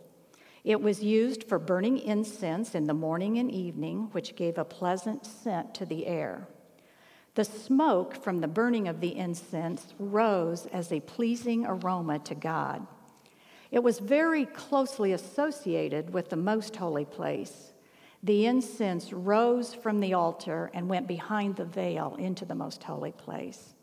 It 0.63 0.81
was 0.81 1.03
used 1.03 1.43
for 1.43 1.59
burning 1.59 1.97
incense 1.97 2.73
in 2.73 2.87
the 2.87 2.93
morning 2.93 3.37
and 3.37 3.51
evening, 3.51 4.07
which 4.13 4.37
gave 4.37 4.57
a 4.57 4.63
pleasant 4.63 5.25
scent 5.25 5.73
to 5.75 5.85
the 5.85 6.07
air. 6.07 6.47
The 7.35 7.43
smoke 7.43 8.23
from 8.23 8.39
the 8.39 8.47
burning 8.47 8.87
of 8.87 9.01
the 9.01 9.15
incense 9.15 9.93
rose 9.99 10.67
as 10.67 10.91
a 10.91 11.01
pleasing 11.01 11.65
aroma 11.65 12.19
to 12.19 12.35
God. 12.35 12.87
It 13.71 13.83
was 13.83 13.99
very 13.99 14.45
closely 14.45 15.11
associated 15.11 16.13
with 16.13 16.29
the 16.29 16.37
most 16.37 16.77
holy 16.77 17.05
place. 17.05 17.73
The 18.23 18.45
incense 18.45 19.13
rose 19.13 19.73
from 19.73 20.01
the 20.01 20.13
altar 20.13 20.69
and 20.73 20.89
went 20.89 21.07
behind 21.07 21.55
the 21.55 21.65
veil 21.65 22.15
into 22.19 22.45
the 22.45 22.55
most 22.55 22.83
holy 22.83 23.13
place. 23.13 23.73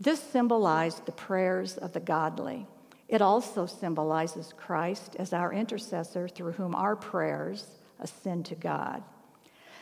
This 0.00 0.22
symbolized 0.22 1.06
the 1.06 1.12
prayers 1.12 1.76
of 1.76 1.92
the 1.92 2.00
godly. 2.00 2.66
It 3.08 3.20
also 3.20 3.66
symbolizes 3.66 4.54
Christ 4.56 5.16
as 5.18 5.32
our 5.32 5.52
intercessor 5.52 6.28
through 6.28 6.52
whom 6.52 6.74
our 6.74 6.94
prayers 6.94 7.66
ascend 7.98 8.46
to 8.46 8.54
God. 8.54 9.02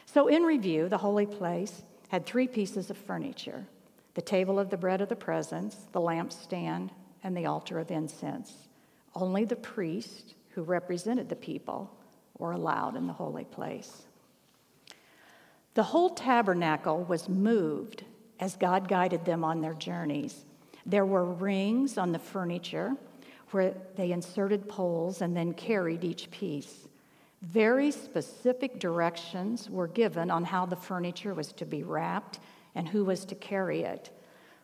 So, 0.07 0.29
in 0.29 0.45
review, 0.45 0.89
the 0.89 0.99
holy 0.99 1.27
place 1.27 1.83
had 2.09 2.25
three 2.25 2.49
pieces 2.49 2.91
of 2.91 2.97
furniture 2.97 3.67
the 4.15 4.23
table 4.23 4.59
of 4.59 4.71
the 4.71 4.79
bread 4.79 5.03
of 5.03 5.11
the 5.11 5.17
presence, 5.17 5.77
the 5.93 6.01
lampstand, 6.01 6.89
and 7.23 7.37
the 7.37 7.45
altar 7.45 7.79
of 7.79 7.91
incense. 7.91 8.69
Only 9.15 9.45
the 9.45 9.57
priest, 9.57 10.35
who 10.55 10.63
represented 10.63 11.29
the 11.29 11.37
people, 11.37 11.91
were 12.39 12.53
allowed 12.53 12.97
in 12.97 13.07
the 13.07 13.13
holy 13.13 13.45
place. 13.45 14.03
The 15.75 15.83
whole 15.83 16.11
tabernacle 16.11 17.05
was 17.05 17.29
moved 17.29 18.05
as 18.41 18.57
God 18.57 18.89
guided 18.89 19.25
them 19.25 19.45
on 19.45 19.61
their 19.61 19.75
journeys. 19.75 20.45
There 20.85 21.07
were 21.07 21.25
rings 21.25 21.99
on 21.99 22.13
the 22.13 22.19
furniture 22.19 22.97
where 23.51 23.75
they 23.97 24.13
inserted 24.13 24.69
poles 24.69 25.23
and 25.23 25.37
then 25.37 25.53
carried 25.53 26.05
each 26.05 26.31
piece. 26.31 26.89
Very 27.43 27.91
specific 27.91 28.79
directions 28.79 29.69
were 29.69 29.87
given 29.87 30.31
on 30.31 30.45
how 30.45 30.67
the 30.67 30.77
furniture 30.77 31.35
was 31.35 31.53
to 31.53 31.67
be 31.67 31.83
wrapped 31.83 32.41
and 32.75 32.89
who 32.89 33.05
was 33.05 33.25
to 33.27 33.35
carry 33.35 33.83
it. 33.83 34.11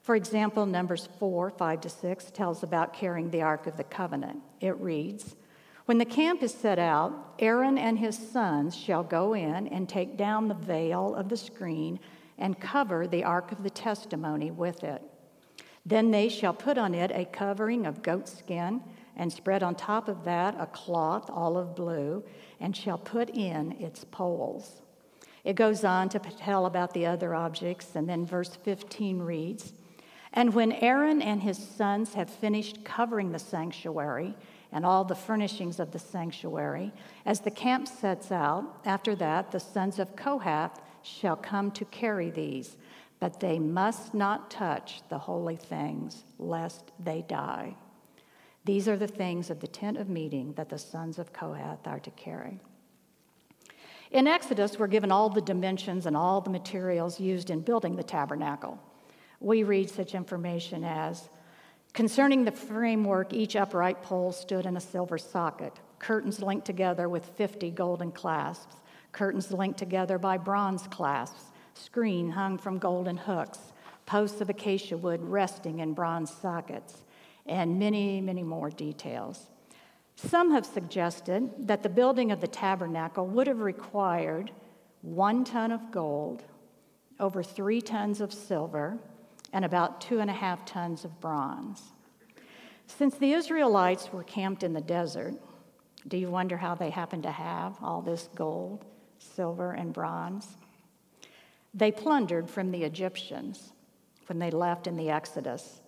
For 0.03 0.17
example, 0.17 0.67
Numbers 0.67 1.09
4 1.19 1.51
5 1.51 1.81
to 1.83 1.89
6 1.89 2.31
tells 2.33 2.63
about 2.63 2.93
carrying 2.93 3.31
the 3.31 3.43
Ark 3.43 3.67
of 3.67 3.77
the 3.77 3.85
Covenant. 3.85 4.41
It 4.61 4.77
reads, 4.81 5.37
When 5.85 5.99
the 5.99 6.05
camp 6.05 6.43
is 6.43 6.55
set 6.55 6.79
out, 6.79 7.35
Aaron 7.39 7.77
and 7.77 7.99
his 7.99 8.17
sons 8.17 8.77
shall 8.77 9.03
go 9.03 9.35
in 9.35 9.67
and 9.67 9.89
take 9.89 10.17
down 10.17 10.49
the 10.49 10.55
veil 10.55 11.15
of 11.15 11.29
the 11.29 11.37
screen 11.37 11.99
and 12.39 12.61
cover 12.61 13.07
the 13.07 13.25
Ark 13.25 13.51
of 13.51 13.63
the 13.63 13.71
Testimony 13.71 14.51
with 14.51 14.85
it. 14.85 15.03
Then 15.85 16.13
they 16.13 16.29
shall 16.29 16.55
put 16.55 16.79
on 16.79 16.95
it 16.95 17.11
a 17.13 17.25
covering 17.25 17.87
of 17.87 18.03
goat 18.03 18.29
skin, 18.29 18.83
and 19.17 19.33
spread 19.33 19.63
on 19.63 19.75
top 19.75 20.09
of 20.09 20.25
that 20.25 20.55
a 20.59 20.67
cloth 20.67 21.29
olive 21.29 21.75
blue, 21.75 22.23
and 22.61 22.77
shall 22.77 22.99
put 22.99 23.29
in 23.31 23.73
its 23.73 24.05
poles. 24.05 24.83
It 25.45 25.57
goes 25.57 25.85
on 25.85 26.09
to 26.11 26.19
tell 26.19 26.67
about 26.67 26.95
the 26.95 27.07
other 27.07 27.35
objects, 27.35 27.97
and 27.97 28.09
then 28.09 28.25
verse 28.25 28.57
15 28.63 29.19
reads 29.21 29.73
And 30.33 30.55
when 30.55 30.73
Aaron 30.73 31.21
and 31.21 31.43
his 31.43 31.59
sons 31.59 32.15
have 32.15 32.31
finished 32.31 32.85
covering 32.85 33.33
the 33.33 33.39
sanctuary 33.41 34.37
and 34.73 34.87
all 34.87 35.05
the 35.05 35.15
furnishings 35.15 35.79
of 35.79 35.93
the 35.93 35.99
sanctuary, 35.99 36.93
as 37.27 37.41
the 37.41 37.51
camp 37.51 37.87
sets 37.87 38.33
out, 38.33 38.81
after 38.85 39.15
that 39.17 39.51
the 39.51 39.61
sons 39.61 39.99
of 39.99 40.17
Kohath 40.17 40.81
shall 41.03 41.37
come 41.37 41.71
to 41.73 41.85
carry 41.85 42.31
these 42.31 42.77
but 43.23 43.39
they 43.39 43.57
must 43.57 44.15
not 44.15 44.51
touch 44.51 45.01
the 45.09 45.17
holy 45.17 45.55
things, 45.55 46.25
lest 46.41 46.91
they 46.99 47.23
die. 47.29 47.77
These 48.65 48.89
are 48.89 48.97
the 48.97 49.07
things 49.07 49.49
of 49.49 49.61
the 49.61 49.69
tent 49.69 49.97
of 49.97 50.09
meeting 50.09 50.55
that 50.55 50.69
the 50.69 50.77
sons 50.77 51.21
of 51.21 51.33
Kohath 51.33 51.87
are 51.87 52.01
to 52.01 52.11
carry. 52.11 52.59
In 54.11 54.27
Exodus, 54.27 54.77
we're 54.77 54.89
given 54.89 55.13
all 55.13 55.29
the 55.29 55.41
dimensions 55.41 56.07
and 56.07 56.17
all 56.17 56.41
the 56.41 56.51
materials 56.51 57.21
used 57.21 57.51
in 57.51 57.61
building 57.61 57.95
the 57.95 58.03
tabernacle. 58.03 58.81
We 59.39 59.63
read 59.63 59.89
such 59.89 60.17
information 60.17 60.83
as 60.83 61.29
Concerning 61.93 62.45
the 62.45 62.53
framework, 62.53 63.35
each 63.35 63.55
upright 63.55 64.03
pole 64.03 64.33
stood 64.33 64.65
in 64.65 64.79
a 64.79 64.81
silver 64.81 65.19
socket, 65.19 65.75
curtains 65.99 66.41
linked 66.41 66.65
together 66.65 67.07
with 67.07 67.25
50 67.37 67.71
golden 67.71 68.11
clasps, 68.11 68.77
curtains 69.13 69.53
linked 69.53 69.79
together 69.79 70.19
by 70.19 70.39
bronze 70.39 70.87
clasps, 70.87 71.45
screen 71.75 72.31
hung 72.31 72.57
from 72.57 72.79
golden 72.79 73.19
hooks, 73.19 73.73
posts 74.07 74.41
of 74.41 74.49
acacia 74.49 74.97
wood 74.97 75.23
resting 75.23 75.81
in 75.81 75.93
bronze 75.93 76.31
sockets, 76.35 77.05
and 77.45 77.79
many, 77.79 78.23
many 78.23 78.43
more 78.43 78.71
details. 78.71 79.49
Some 80.17 80.53
have 80.53 80.65
suggested 80.65 81.51
that 81.67 81.83
the 81.83 81.89
building 81.91 82.33
of 82.33 82.41
the 82.41 82.49
tabernacle 82.49 83.27
would 83.27 83.47
have 83.47 83.61
required 83.61 84.51
one 85.03 85.45
ton 85.45 85.71
of 85.71 85.91
gold, 85.91 86.43
over 87.21 87.43
three 87.43 87.83
tons 87.83 88.23
of 88.23 88.33
silver, 88.33 88.99
and 89.53 89.65
about 89.65 90.01
two 90.01 90.21
and 90.21 90.31
a 90.31 90.35
half 90.35 90.65
tons 90.65 91.05
of 91.05 91.21
bronze. 91.21 91.83
Since 92.87 93.17
the 93.17 93.33
Israelites 93.33 94.13
were 94.13 94.25
camped 94.25 94.63
in 94.63 94.73
the 94.73 94.81
desert, 94.81 95.35
do 96.09 96.17
you 96.17 96.31
wonder 96.31 96.57
how 96.57 96.75
they 96.75 96.91
happened 96.91 97.23
to 97.23 97.31
have 97.31 97.77
all 97.83 98.03
this 98.03 98.29
gold, 98.35 98.85
silver, 99.19 99.73
and 99.73 99.93
bronze? 99.93 100.47
They 101.75 101.91
plundered 101.91 102.51
from 102.51 102.71
the 102.71 102.85
Egyptians 102.85 103.73
when 104.27 104.39
they 104.39 104.51
left 104.51 104.87
in 104.87 104.97
the 104.97 105.11
Exodus. 105.11 105.81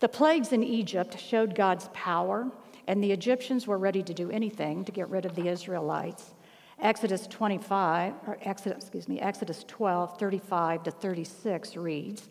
The 0.00 0.08
plagues 0.08 0.52
in 0.52 0.62
Egypt 0.62 1.18
showed 1.18 1.54
God's 1.54 1.88
power, 1.92 2.50
and 2.86 3.02
the 3.02 3.12
Egyptians 3.12 3.66
were 3.66 3.78
ready 3.78 4.02
to 4.02 4.14
do 4.14 4.30
anything 4.30 4.84
to 4.84 4.92
get 4.92 5.08
rid 5.08 5.24
of 5.24 5.34
the 5.34 5.48
Israelites. 5.48 6.34
Exodus 6.80 7.26
25, 7.26 8.14
or 8.26 8.38
Exodus, 8.42 8.82
excuse 8.82 9.08
me, 9.08 9.20
Exodus 9.20 9.64
12, 9.66 10.18
35 10.18 10.82
to 10.84 10.90
36 10.90 11.76
reads, 11.76 12.28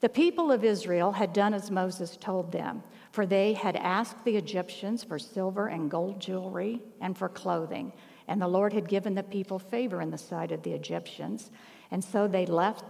the 0.00 0.08
people 0.08 0.52
of 0.52 0.64
Israel 0.64 1.12
had 1.12 1.32
done 1.32 1.54
as 1.54 1.70
Moses 1.70 2.16
told 2.16 2.52
them, 2.52 2.82
for 3.12 3.24
they 3.24 3.54
had 3.54 3.76
asked 3.76 4.24
the 4.24 4.36
Egyptians 4.36 5.02
for 5.02 5.18
silver 5.18 5.68
and 5.68 5.90
gold 5.90 6.20
jewelry 6.20 6.82
and 7.00 7.16
for 7.16 7.28
clothing. 7.28 7.92
And 8.28 8.40
the 8.40 8.48
Lord 8.48 8.72
had 8.72 8.88
given 8.88 9.14
the 9.14 9.22
people 9.22 9.58
favor 9.58 10.02
in 10.02 10.10
the 10.10 10.18
sight 10.18 10.52
of 10.52 10.62
the 10.62 10.72
Egyptians. 10.72 11.50
And 11.90 12.04
so 12.04 12.28
they 12.28 12.44
left 12.44 12.84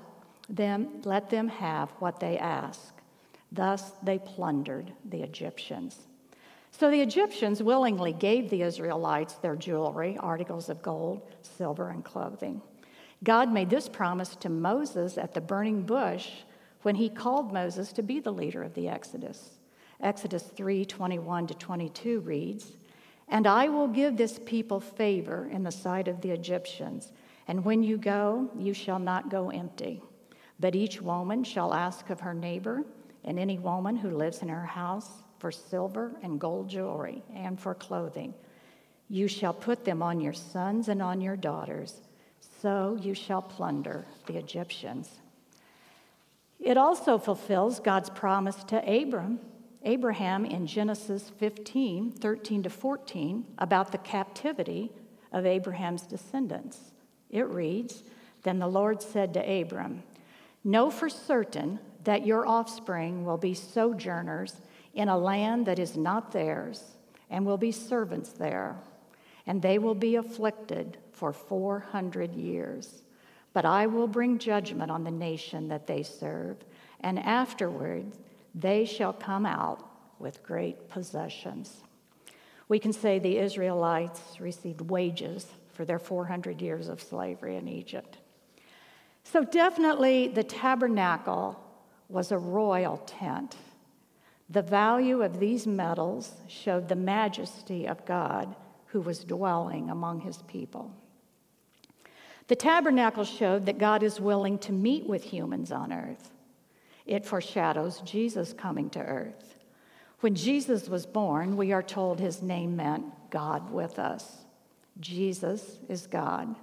them, 0.48 0.88
let 1.04 1.30
them 1.30 1.48
have 1.48 1.90
what 1.98 2.18
they 2.18 2.38
asked. 2.38 3.00
Thus 3.52 3.92
they 4.02 4.18
plundered 4.18 4.92
the 5.04 5.22
Egyptians. 5.22 6.08
So 6.72 6.90
the 6.90 7.00
Egyptians 7.00 7.62
willingly 7.62 8.12
gave 8.12 8.50
the 8.50 8.62
Israelites 8.62 9.34
their 9.34 9.56
jewelry, 9.56 10.18
articles 10.18 10.68
of 10.68 10.82
gold, 10.82 11.22
silver, 11.42 11.90
and 11.90 12.04
clothing. 12.04 12.60
God 13.22 13.52
made 13.52 13.70
this 13.70 13.88
promise 13.88 14.36
to 14.36 14.48
Moses 14.48 15.16
at 15.16 15.32
the 15.32 15.40
burning 15.40 15.82
bush 15.82 16.28
when 16.86 16.94
he 16.94 17.08
called 17.08 17.52
Moses 17.52 17.92
to 17.92 18.00
be 18.00 18.20
the 18.20 18.32
leader 18.32 18.62
of 18.62 18.72
the 18.74 18.88
Exodus. 18.88 19.58
Exodus 20.00 20.44
3 20.44 20.84
21 20.84 21.48
to 21.48 21.54
22 21.54 22.20
reads, 22.20 22.76
And 23.26 23.44
I 23.44 23.68
will 23.68 23.88
give 23.88 24.16
this 24.16 24.38
people 24.46 24.78
favor 24.78 25.48
in 25.50 25.64
the 25.64 25.72
sight 25.72 26.06
of 26.06 26.20
the 26.20 26.30
Egyptians, 26.30 27.10
and 27.48 27.64
when 27.64 27.82
you 27.82 27.98
go, 27.98 28.48
you 28.56 28.72
shall 28.72 29.00
not 29.00 29.30
go 29.30 29.50
empty. 29.50 30.00
But 30.60 30.76
each 30.76 31.02
woman 31.02 31.42
shall 31.42 31.74
ask 31.74 32.08
of 32.08 32.20
her 32.20 32.34
neighbor, 32.34 32.84
and 33.24 33.36
any 33.36 33.58
woman 33.58 33.96
who 33.96 34.10
lives 34.10 34.42
in 34.42 34.48
her 34.48 34.66
house, 34.66 35.10
for 35.40 35.50
silver 35.50 36.12
and 36.22 36.38
gold 36.38 36.68
jewelry 36.68 37.24
and 37.34 37.58
for 37.58 37.74
clothing. 37.74 38.32
You 39.08 39.26
shall 39.26 39.54
put 39.54 39.84
them 39.84 40.04
on 40.04 40.20
your 40.20 40.34
sons 40.34 40.86
and 40.86 41.02
on 41.02 41.20
your 41.20 41.36
daughters, 41.36 42.00
so 42.62 42.96
you 43.02 43.12
shall 43.12 43.42
plunder 43.42 44.06
the 44.26 44.36
Egyptians. 44.36 45.10
It 46.60 46.76
also 46.76 47.18
fulfills 47.18 47.80
God's 47.80 48.10
promise 48.10 48.64
to 48.64 48.78
Abram, 48.78 49.40
Abraham 49.82 50.44
in 50.44 50.66
Genesis 50.66 51.30
15, 51.38 52.12
13 52.12 52.62
to 52.64 52.70
14, 52.70 53.46
about 53.58 53.92
the 53.92 53.98
captivity 53.98 54.90
of 55.32 55.46
Abraham's 55.46 56.02
descendants. 56.02 56.92
It 57.30 57.46
reads 57.48 58.02
Then 58.42 58.58
the 58.58 58.66
Lord 58.66 59.02
said 59.02 59.34
to 59.34 59.60
Abram, 59.60 60.02
Know 60.64 60.90
for 60.90 61.08
certain 61.08 61.78
that 62.04 62.26
your 62.26 62.46
offspring 62.46 63.24
will 63.24 63.36
be 63.36 63.54
sojourners 63.54 64.60
in 64.94 65.08
a 65.08 65.18
land 65.18 65.66
that 65.66 65.78
is 65.78 65.96
not 65.96 66.32
theirs, 66.32 66.96
and 67.30 67.44
will 67.44 67.58
be 67.58 67.70
servants 67.70 68.30
there, 68.30 68.76
and 69.46 69.60
they 69.60 69.78
will 69.78 69.94
be 69.94 70.16
afflicted 70.16 70.96
for 71.12 71.32
400 71.32 72.34
years. 72.34 73.02
But 73.56 73.64
I 73.64 73.86
will 73.86 74.06
bring 74.06 74.36
judgment 74.36 74.90
on 74.90 75.02
the 75.02 75.10
nation 75.10 75.68
that 75.68 75.86
they 75.86 76.02
serve, 76.02 76.58
and 77.00 77.18
afterward 77.18 78.04
they 78.54 78.84
shall 78.84 79.14
come 79.14 79.46
out 79.46 79.82
with 80.18 80.42
great 80.42 80.90
possessions. 80.90 81.80
We 82.68 82.78
can 82.78 82.92
say 82.92 83.18
the 83.18 83.38
Israelites 83.38 84.38
received 84.40 84.82
wages 84.82 85.46
for 85.72 85.86
their 85.86 85.98
400 85.98 86.60
years 86.60 86.88
of 86.88 87.00
slavery 87.00 87.56
in 87.56 87.66
Egypt. 87.66 88.18
So, 89.24 89.42
definitely, 89.42 90.28
the 90.28 90.44
tabernacle 90.44 91.58
was 92.10 92.32
a 92.32 92.38
royal 92.38 92.98
tent. 93.06 93.56
The 94.50 94.60
value 94.60 95.22
of 95.22 95.40
these 95.40 95.66
metals 95.66 96.42
showed 96.46 96.90
the 96.90 96.94
majesty 96.94 97.88
of 97.88 98.04
God 98.04 98.54
who 98.88 99.00
was 99.00 99.24
dwelling 99.24 99.88
among 99.88 100.20
his 100.20 100.42
people. 100.42 100.94
The 102.48 102.56
tabernacle 102.56 103.24
showed 103.24 103.66
that 103.66 103.78
God 103.78 104.02
is 104.02 104.20
willing 104.20 104.58
to 104.58 104.72
meet 104.72 105.08
with 105.08 105.24
humans 105.24 105.72
on 105.72 105.92
earth. 105.92 106.30
It 107.04 107.26
foreshadows 107.26 108.00
Jesus 108.00 108.52
coming 108.52 108.90
to 108.90 109.00
earth. 109.00 109.54
When 110.20 110.34
Jesus 110.34 110.88
was 110.88 111.06
born, 111.06 111.56
we 111.56 111.72
are 111.72 111.82
told 111.82 112.20
his 112.20 112.42
name 112.42 112.76
meant 112.76 113.30
God 113.30 113.70
with 113.70 113.98
us. 113.98 114.44
Jesus 115.00 115.78
is 115.88 116.06
God. 116.06 116.54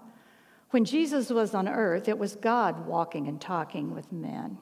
When 0.71 0.85
Jesus 0.85 1.29
was 1.29 1.53
on 1.53 1.67
earth, 1.67 2.07
it 2.07 2.17
was 2.17 2.35
God 2.35 2.87
walking 2.87 3.27
and 3.27 3.39
talking 3.39 3.93
with 3.93 4.11
men. 4.11 4.57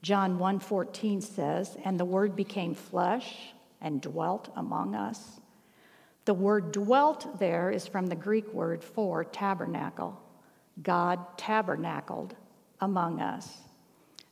John 0.00 0.38
1:14 0.38 1.20
says, 1.20 1.76
"And 1.84 1.98
the 1.98 2.04
word 2.04 2.36
became 2.36 2.74
flesh 2.74 3.52
and 3.80 4.00
dwelt 4.00 4.48
among 4.54 4.94
us." 4.94 5.40
The 6.24 6.34
word 6.34 6.70
dwelt 6.70 7.38
there 7.38 7.70
is 7.70 7.86
from 7.86 8.06
the 8.06 8.14
Greek 8.14 8.52
word 8.52 8.84
for 8.84 9.24
tabernacle. 9.24 10.20
God 10.82 11.38
tabernacled 11.38 12.34
among 12.80 13.20
us. 13.20 13.58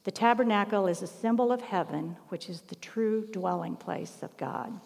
The 0.05 0.11
tabernacle 0.11 0.87
is 0.87 1.01
a 1.01 1.07
symbol 1.07 1.51
of 1.51 1.63
heaven, 1.63 2.17
which 2.29 2.51
is 2.51 2.61
the 2.63 2.75
true 2.75 3.27
dwelling 3.33 3.77
place 3.77 4.23
of 4.23 4.37
God. 4.37 4.79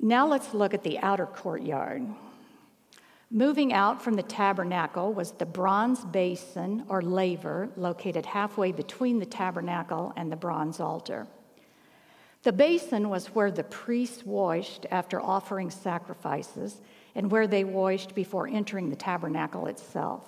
Now 0.00 0.26
let's 0.26 0.54
look 0.54 0.74
at 0.74 0.84
the 0.84 0.98
outer 1.00 1.26
courtyard. 1.26 2.06
Moving 3.30 3.72
out 3.72 4.00
from 4.00 4.14
the 4.14 4.22
tabernacle 4.22 5.12
was 5.12 5.32
the 5.32 5.46
bronze 5.46 6.04
basin 6.04 6.84
or 6.88 7.02
laver 7.02 7.68
located 7.76 8.24
halfway 8.24 8.70
between 8.70 9.18
the 9.18 9.26
tabernacle 9.26 10.12
and 10.16 10.30
the 10.30 10.36
bronze 10.36 10.78
altar. 10.78 11.26
The 12.44 12.52
basin 12.52 13.08
was 13.08 13.34
where 13.34 13.50
the 13.50 13.64
priests 13.64 14.24
washed 14.24 14.86
after 14.92 15.20
offering 15.20 15.70
sacrifices 15.70 16.80
and 17.16 17.30
where 17.30 17.46
they 17.48 17.64
washed 17.64 18.14
before 18.14 18.46
entering 18.46 18.90
the 18.90 18.94
tabernacle 18.94 19.66
itself. 19.66 20.24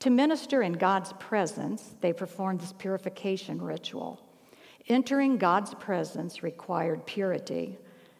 To 0.00 0.10
minister 0.10 0.62
in 0.62 0.74
God's 0.74 1.14
presence, 1.14 1.94
they 2.02 2.12
performed 2.12 2.60
this 2.60 2.74
purification 2.74 3.60
ritual. 3.60 4.20
Entering 4.88 5.38
God's 5.38 5.72
presence 5.74 6.42
required 6.42 7.06
purity. 7.06 7.78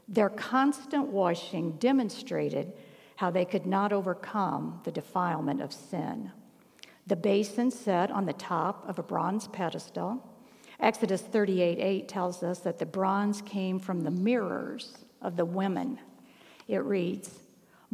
Their 0.08 0.30
constant 0.30 1.08
washing 1.08 1.72
demonstrated 1.72 2.72
how 3.16 3.30
they 3.30 3.44
could 3.44 3.66
not 3.66 3.92
overcome 3.92 4.80
the 4.84 4.92
defilement 4.92 5.60
of 5.60 5.72
sin. 5.72 6.32
The 7.06 7.16
basin 7.16 7.70
sat 7.70 8.10
on 8.10 8.24
the 8.24 8.32
top 8.32 8.88
of 8.88 8.98
a 8.98 9.02
bronze 9.02 9.48
pedestal. 9.48 10.26
Exodus 10.80 11.20
38 11.20 11.78
8 11.78 12.08
tells 12.08 12.42
us 12.42 12.60
that 12.60 12.78
the 12.78 12.86
bronze 12.86 13.42
came 13.42 13.78
from 13.78 14.00
the 14.00 14.10
mirrors 14.10 14.96
of 15.20 15.36
the 15.36 15.44
women. 15.44 15.98
It 16.68 16.84
reads, 16.84 17.41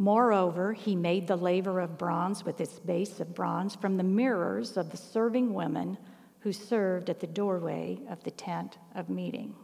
Moreover, 0.01 0.75
he 0.75 0.95
made 0.95 1.27
the 1.27 1.35
laver 1.35 1.81
of 1.81 1.99
bronze 1.99 2.45
with 2.45 2.61
its 2.61 2.79
base 2.79 3.19
of 3.19 3.35
bronze 3.35 3.75
from 3.75 3.97
the 3.97 4.05
mirrors 4.05 4.77
of 4.77 4.93
the 4.93 4.97
serving 4.97 5.53
women 5.53 5.99
who 6.39 6.53
served 6.53 7.11
at 7.11 7.19
the 7.19 7.27
doorway 7.27 7.99
of 8.09 8.23
the 8.23 8.31
tent 8.31 8.79
of 8.95 9.11
meeting. 9.11 9.57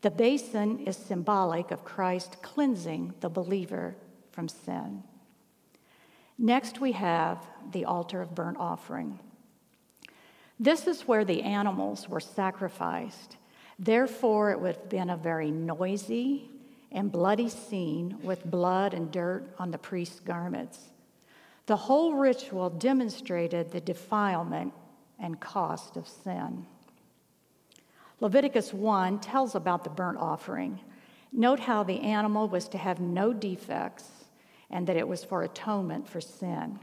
The 0.00 0.10
basin 0.10 0.78
is 0.86 0.96
symbolic 0.96 1.70
of 1.70 1.84
Christ 1.84 2.40
cleansing 2.40 3.12
the 3.20 3.28
believer 3.28 3.94
from 4.32 4.48
sin. 4.48 5.02
Next, 6.38 6.80
we 6.80 6.92
have 6.92 7.46
the 7.72 7.84
altar 7.84 8.22
of 8.22 8.34
burnt 8.34 8.56
offering. 8.58 9.20
This 10.58 10.86
is 10.86 11.06
where 11.06 11.26
the 11.26 11.42
animals 11.42 12.08
were 12.08 12.20
sacrificed. 12.20 13.36
Therefore, 13.78 14.52
it 14.52 14.60
would 14.60 14.76
have 14.76 14.88
been 14.88 15.10
a 15.10 15.16
very 15.18 15.50
noisy 15.50 16.48
and 16.92 17.12
bloody 17.12 17.48
scene 17.48 18.18
with 18.22 18.44
blood 18.44 18.94
and 18.94 19.10
dirt 19.10 19.44
on 19.58 19.70
the 19.70 19.78
priest's 19.78 20.20
garments. 20.20 20.90
The 21.66 21.76
whole 21.76 22.14
ritual 22.14 22.70
demonstrated 22.70 23.70
the 23.70 23.80
defilement 23.80 24.72
and 25.18 25.40
cost 25.40 25.96
of 25.96 26.06
sin. 26.06 26.66
Leviticus 28.20 28.72
1 28.72 29.20
tells 29.20 29.54
about 29.54 29.84
the 29.84 29.90
burnt 29.90 30.18
offering. 30.18 30.80
Note 31.32 31.60
how 31.60 31.82
the 31.82 32.00
animal 32.00 32.48
was 32.48 32.68
to 32.68 32.78
have 32.78 33.00
no 33.00 33.32
defects 33.32 34.24
and 34.70 34.86
that 34.86 34.96
it 34.96 35.06
was 35.06 35.24
for 35.24 35.42
atonement 35.42 36.08
for 36.08 36.20
sin. 36.20 36.78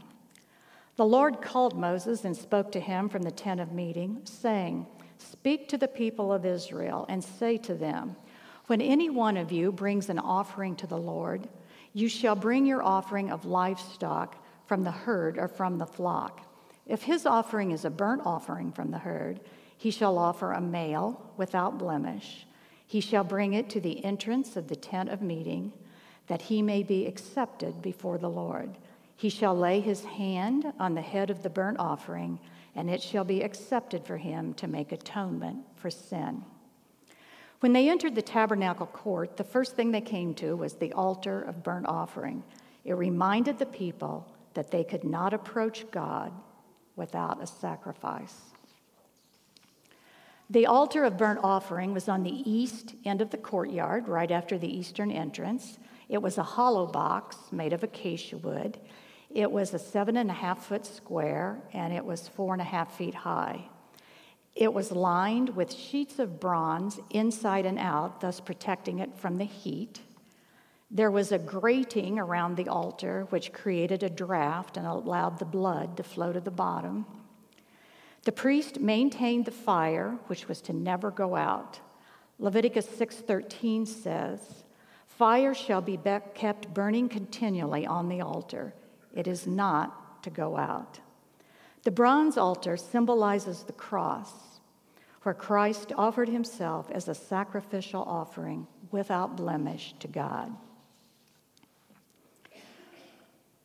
The 0.96 1.04
Lord 1.04 1.42
called 1.42 1.76
Moses 1.76 2.24
and 2.24 2.36
spoke 2.36 2.70
to 2.72 2.80
him 2.80 3.08
from 3.08 3.22
the 3.22 3.30
tent 3.30 3.60
of 3.60 3.72
meeting, 3.72 4.20
saying, 4.24 4.86
Speak 5.18 5.68
to 5.68 5.78
the 5.78 5.88
people 5.88 6.32
of 6.32 6.46
Israel 6.46 7.04
and 7.08 7.22
say 7.22 7.56
to 7.58 7.74
them, 7.74 8.16
When 8.66 8.80
any 8.80 9.10
one 9.10 9.36
of 9.36 9.52
you 9.52 9.72
brings 9.72 10.08
an 10.08 10.18
offering 10.18 10.74
to 10.76 10.86
the 10.86 10.98
Lord, 10.98 11.48
you 11.92 12.08
shall 12.08 12.34
bring 12.34 12.64
your 12.64 12.82
offering 12.82 13.30
of 13.30 13.44
livestock 13.44 14.36
from 14.66 14.84
the 14.84 14.90
herd 14.90 15.38
or 15.38 15.48
from 15.48 15.78
the 15.78 15.86
flock. 15.86 16.40
If 16.86 17.02
his 17.02 17.26
offering 17.26 17.72
is 17.72 17.84
a 17.84 17.90
burnt 17.90 18.22
offering 18.24 18.72
from 18.72 18.90
the 18.90 18.98
herd, 18.98 19.40
he 19.76 19.90
shall 19.90 20.18
offer 20.18 20.52
a 20.52 20.60
male 20.60 21.32
without 21.36 21.78
blemish. 21.78 22.46
He 22.86 23.00
shall 23.00 23.24
bring 23.24 23.52
it 23.52 23.68
to 23.70 23.80
the 23.80 24.04
entrance 24.04 24.56
of 24.56 24.68
the 24.68 24.76
tent 24.76 25.10
of 25.10 25.20
meeting, 25.20 25.72
that 26.26 26.42
he 26.42 26.62
may 26.62 26.82
be 26.82 27.06
accepted 27.06 27.82
before 27.82 28.18
the 28.18 28.30
Lord. 28.30 28.78
He 29.16 29.28
shall 29.28 29.54
lay 29.54 29.80
his 29.80 30.04
hand 30.04 30.72
on 30.78 30.94
the 30.94 31.02
head 31.02 31.30
of 31.30 31.42
the 31.42 31.50
burnt 31.50 31.78
offering, 31.78 32.38
and 32.74 32.90
it 32.90 33.02
shall 33.02 33.24
be 33.24 33.42
accepted 33.42 34.04
for 34.04 34.16
him 34.16 34.54
to 34.54 34.66
make 34.66 34.90
atonement 34.90 35.64
for 35.76 35.90
sin. 35.90 36.44
When 37.64 37.72
they 37.72 37.88
entered 37.88 38.14
the 38.14 38.20
tabernacle 38.20 38.84
court, 38.84 39.38
the 39.38 39.42
first 39.42 39.74
thing 39.74 39.90
they 39.90 40.02
came 40.02 40.34
to 40.34 40.54
was 40.54 40.74
the 40.74 40.92
altar 40.92 41.40
of 41.40 41.62
burnt 41.62 41.86
offering. 41.86 42.42
It 42.84 42.92
reminded 42.92 43.58
the 43.58 43.64
people 43.64 44.30
that 44.52 44.70
they 44.70 44.84
could 44.84 45.02
not 45.02 45.32
approach 45.32 45.90
God 45.90 46.30
without 46.94 47.42
a 47.42 47.46
sacrifice. 47.46 48.38
The 50.50 50.66
altar 50.66 51.04
of 51.04 51.16
burnt 51.16 51.40
offering 51.42 51.94
was 51.94 52.06
on 52.06 52.22
the 52.22 52.38
east 52.44 52.96
end 53.02 53.22
of 53.22 53.30
the 53.30 53.38
courtyard, 53.38 54.08
right 54.08 54.30
after 54.30 54.58
the 54.58 54.68
eastern 54.68 55.10
entrance. 55.10 55.78
It 56.10 56.20
was 56.20 56.36
a 56.36 56.42
hollow 56.42 56.84
box 56.84 57.50
made 57.50 57.72
of 57.72 57.82
acacia 57.82 58.36
wood. 58.36 58.78
It 59.30 59.50
was 59.50 59.72
a 59.72 59.78
seven 59.78 60.18
and 60.18 60.28
a 60.28 60.34
half 60.34 60.66
foot 60.66 60.84
square, 60.84 61.62
and 61.72 61.94
it 61.94 62.04
was 62.04 62.28
four 62.28 62.52
and 62.52 62.60
a 62.60 62.66
half 62.66 62.94
feet 62.94 63.14
high. 63.14 63.70
It 64.54 64.72
was 64.72 64.92
lined 64.92 65.56
with 65.56 65.72
sheets 65.72 66.18
of 66.18 66.38
bronze 66.38 67.00
inside 67.10 67.66
and 67.66 67.78
out, 67.78 68.20
thus 68.20 68.40
protecting 68.40 69.00
it 69.00 69.16
from 69.16 69.38
the 69.38 69.44
heat. 69.44 70.00
There 70.90 71.10
was 71.10 71.32
a 71.32 71.38
grating 71.38 72.20
around 72.20 72.56
the 72.56 72.68
altar, 72.68 73.26
which 73.30 73.52
created 73.52 74.04
a 74.04 74.10
draft 74.10 74.76
and 74.76 74.86
allowed 74.86 75.38
the 75.38 75.44
blood 75.44 75.96
to 75.96 76.04
flow 76.04 76.32
to 76.32 76.40
the 76.40 76.52
bottom. 76.52 77.04
The 78.22 78.32
priest 78.32 78.78
maintained 78.78 79.44
the 79.44 79.50
fire, 79.50 80.18
which 80.28 80.46
was 80.46 80.60
to 80.62 80.72
never 80.72 81.10
go 81.10 81.34
out. 81.34 81.80
Leviticus 82.38 82.86
6:13 82.86 83.86
says, 83.86 84.64
"Fire 85.06 85.52
shall 85.52 85.80
be 85.80 85.98
kept 86.34 86.72
burning 86.72 87.08
continually 87.08 87.86
on 87.86 88.08
the 88.08 88.20
altar. 88.20 88.74
It 89.12 89.26
is 89.26 89.46
not 89.46 90.22
to 90.22 90.30
go 90.30 90.56
out." 90.56 91.00
The 91.84 91.90
bronze 91.90 92.38
altar 92.38 92.76
symbolizes 92.78 93.62
the 93.62 93.72
cross, 93.72 94.32
where 95.22 95.34
Christ 95.34 95.92
offered 95.96 96.28
himself 96.28 96.90
as 96.90 97.08
a 97.08 97.14
sacrificial 97.14 98.02
offering 98.02 98.66
without 98.90 99.36
blemish 99.36 99.94
to 100.00 100.08
God. 100.08 100.50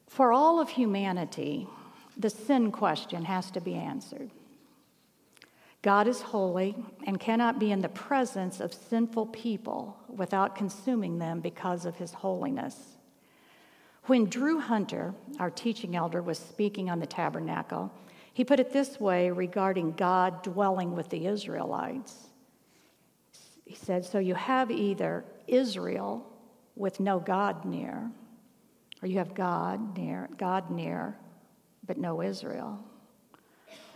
For 0.08 0.34
all 0.34 0.60
of 0.60 0.70
humanity, 0.70 1.68
the 2.18 2.30
sin 2.30 2.72
question 2.72 3.24
has 3.24 3.52
to 3.52 3.62
be 3.62 3.76
answered. 3.76 4.32
God 5.82 6.10
is 6.10 6.20
holy 6.20 6.76
and 7.06 7.22
cannot 7.22 7.58
be 7.58 7.72
in 7.72 7.80
the 7.80 7.88
presence 7.88 8.60
of 8.60 8.74
sinful 8.74 9.28
people 9.28 9.96
without 10.10 10.58
consuming 10.58 11.20
them 11.20 11.40
because 11.40 11.86
of 11.86 11.96
his 11.96 12.12
holiness. 12.12 12.98
When 14.04 14.26
Drew 14.26 14.60
Hunter, 14.60 15.14
our 15.40 15.50
teaching 15.50 15.96
elder, 15.96 16.22
was 16.22 16.38
speaking 16.38 16.90
on 16.90 17.00
the 17.00 17.06
tabernacle, 17.06 17.94
he 18.40 18.46
put 18.46 18.62
it 18.62 18.72
this 18.72 19.02
way 19.02 19.30
regarding 19.32 19.92
God 19.92 20.44
dwelling 20.44 20.96
with 20.96 21.10
the 21.10 21.28
Israelites. 21.28 22.30
He 23.66 23.76
said, 23.76 24.06
So 24.06 24.18
you 24.18 24.34
have 24.34 24.72
either 24.72 25.26
Israel 25.46 26.26
with 26.78 27.02
no 27.02 27.20
God 27.20 27.66
near, 27.66 28.10
or 29.02 29.10
you 29.10 29.18
have 29.18 29.34
God 29.34 29.98
near, 29.98 30.30
God 30.38 30.72
near, 30.72 31.18
but 31.86 31.98
no 31.98 32.22
Israel. 32.22 32.80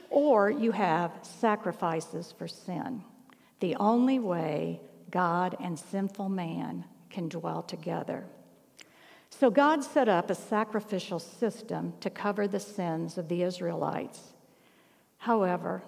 Or 0.09 0.51
you 0.51 0.73
have 0.73 1.19
sacrifices 1.21 2.33
for 2.37 2.49
sin. 2.49 3.01
The 3.61 3.77
only 3.77 4.19
way 4.19 4.81
God 5.09 5.55
and 5.61 5.79
sinful 5.79 6.27
man 6.27 6.83
can 7.09 7.29
dwell 7.29 7.61
together. 7.61 8.25
So 9.29 9.49
God 9.49 9.85
set 9.85 10.09
up 10.09 10.29
a 10.29 10.35
sacrificial 10.35 11.19
system 11.19 11.93
to 12.01 12.09
cover 12.09 12.45
the 12.45 12.59
sins 12.59 13.17
of 13.17 13.29
the 13.29 13.43
Israelites. 13.43 14.32
However, 15.23 15.81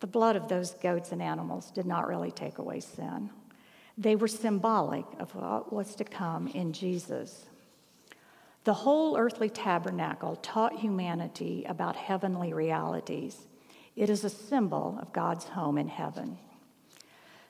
the 0.00 0.06
blood 0.06 0.36
of 0.36 0.48
those 0.48 0.74
goats 0.74 1.10
and 1.10 1.22
animals 1.22 1.70
did 1.70 1.86
not 1.86 2.06
really 2.06 2.30
take 2.30 2.58
away 2.58 2.80
sin. 2.80 3.30
They 3.96 4.14
were 4.14 4.28
symbolic 4.28 5.06
of 5.18 5.34
what 5.34 5.72
was 5.72 5.94
to 5.94 6.04
come 6.04 6.48
in 6.48 6.74
Jesus. 6.74 7.46
The 8.64 8.74
whole 8.74 9.16
earthly 9.16 9.48
tabernacle 9.48 10.36
taught 10.36 10.80
humanity 10.80 11.64
about 11.66 11.96
heavenly 11.96 12.52
realities. 12.52 13.46
It 13.96 14.10
is 14.10 14.22
a 14.22 14.28
symbol 14.28 14.98
of 15.00 15.14
God's 15.14 15.46
home 15.46 15.78
in 15.78 15.88
heaven. 15.88 16.36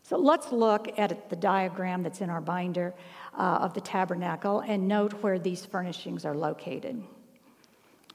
So 0.04 0.16
let's 0.16 0.52
look 0.52 0.96
at 0.96 1.30
the 1.30 1.36
diagram 1.36 2.04
that's 2.04 2.20
in 2.20 2.30
our 2.30 2.40
binder 2.40 2.94
uh, 3.36 3.58
of 3.60 3.74
the 3.74 3.80
tabernacle 3.80 4.60
and 4.60 4.86
note 4.86 5.14
where 5.14 5.40
these 5.40 5.66
furnishings 5.66 6.24
are 6.24 6.36
located. 6.36 7.02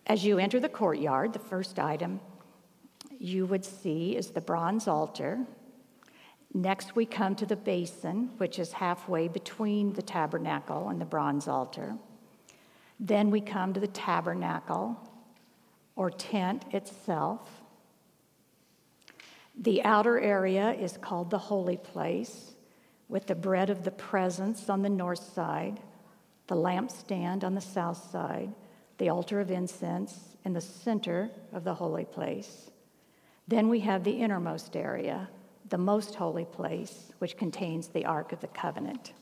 As 0.08 0.24
you 0.24 0.40
enter 0.40 0.62
the 0.62 0.70
courtyard, 0.70 1.34
the 1.34 1.40
first 1.40 1.80
item 1.80 2.22
you 3.20 3.46
would 3.46 3.66
see 3.66 4.16
is 4.16 4.32
the 4.32 4.42
bronze 4.42 4.88
altar. 4.88 5.46
Next, 6.54 6.96
we 6.96 7.06
come 7.06 7.36
to 7.36 7.46
the 7.46 7.56
basin, 7.56 8.32
which 8.38 8.58
is 8.58 8.74
halfway 8.74 9.28
between 9.28 9.94
the 9.94 10.02
tabernacle 10.02 10.90
and 10.90 11.00
the 11.00 11.06
bronze 11.06 11.48
altar. 11.48 11.96
Then 13.00 13.30
we 13.30 13.42
come 13.42 13.74
to 13.74 13.80
the 13.80 13.88
tabernacle 13.88 14.98
or 15.96 16.10
tent 16.10 16.64
itself. 16.72 17.62
The 19.56 19.84
outer 19.84 20.20
area 20.20 20.72
is 20.72 20.98
called 20.98 21.30
the 21.30 21.38
holy 21.38 21.78
place, 21.78 22.54
with 23.10 23.28
the 23.28 23.36
bread 23.36 23.70
of 23.70 23.84
the 23.84 23.92
presence 23.92 24.70
on 24.70 24.82
the 24.82 24.90
north 24.90 25.34
side, 25.34 25.82
the 26.48 26.56
lampstand 26.56 27.44
on 27.44 27.54
the 27.54 27.62
south 27.62 28.10
side, 28.12 28.54
the 28.98 29.10
altar 29.10 29.40
of 29.40 29.52
incense 29.52 30.38
in 30.46 30.54
the 30.54 30.62
center 30.62 31.30
of 31.52 31.64
the 31.64 31.74
holy 31.74 32.06
place. 32.06 32.72
Then 33.50 33.68
we 33.68 33.80
have 33.80 34.04
the 34.04 34.12
innermost 34.12 34.76
area, 34.76 35.28
the 35.70 35.78
most 35.80 36.14
holy 36.14 36.46
place, 36.46 37.12
which 37.18 37.36
contains 37.36 37.88
the 37.88 38.06
Ark 38.06 38.32
of 38.32 38.42
the 38.42 38.48
Covenant. 38.48 39.14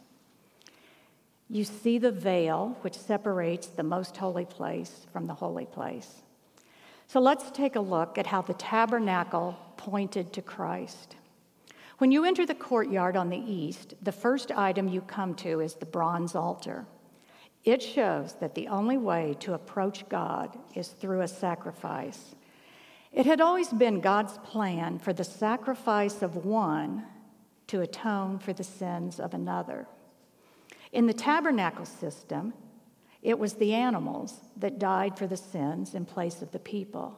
You 1.50 1.64
see 1.64 1.98
the 1.98 2.12
veil 2.12 2.78
which 2.82 2.94
separates 2.94 3.68
the 3.68 3.84
most 3.84 4.18
holy 4.18 4.44
place 4.44 5.08
from 5.14 5.28
the 5.28 5.34
holy 5.34 5.66
place. 5.66 6.24
So 7.08 7.22
let's 7.22 7.50
take 7.52 7.78
a 7.78 7.80
look 7.80 8.18
at 8.18 8.28
how 8.28 8.42
the 8.42 8.54
tabernacle 8.56 9.58
pointed 9.78 10.34
to 10.34 10.42
Christ. 10.42 11.16
When 12.00 12.12
you 12.12 12.26
enter 12.26 12.46
the 12.46 12.54
courtyard 12.54 13.16
on 13.16 13.30
the 13.30 13.38
east, 13.38 13.94
the 14.02 14.12
first 14.12 14.52
item 14.52 14.90
you 14.90 15.00
come 15.00 15.36
to 15.36 15.62
is 15.62 15.76
the 15.76 15.86
bronze 15.86 16.36
altar. 16.36 16.86
It 17.64 17.82
shows 17.82 18.34
that 18.42 18.56
the 18.56 18.68
only 18.68 18.98
way 18.98 19.38
to 19.40 19.54
approach 19.54 20.08
God 20.10 20.60
is 20.76 20.90
through 20.90 21.22
a 21.22 21.30
sacrifice. 21.30 22.36
It 23.18 23.26
had 23.26 23.42
always 23.42 23.70
been 23.70 24.00
God's 24.00 24.38
plan 24.44 25.00
for 25.00 25.12
the 25.12 25.24
sacrifice 25.24 26.22
of 26.22 26.46
one 26.46 27.04
to 27.66 27.82
atone 27.82 28.38
for 28.38 28.54
the 28.54 28.64
sins 28.64 29.20
of 29.20 29.34
another. 29.34 29.88
In 30.92 31.08
the 31.08 31.16
tabernacle 31.16 31.86
system, 31.86 32.54
it 33.24 33.40
was 33.40 33.56
the 33.56 33.74
animals 33.74 34.36
that 34.56 34.78
died 34.78 35.18
for 35.18 35.26
the 35.26 35.36
sins 35.36 35.96
in 35.96 36.06
place 36.06 36.44
of 36.44 36.52
the 36.52 36.60
people. 36.60 37.18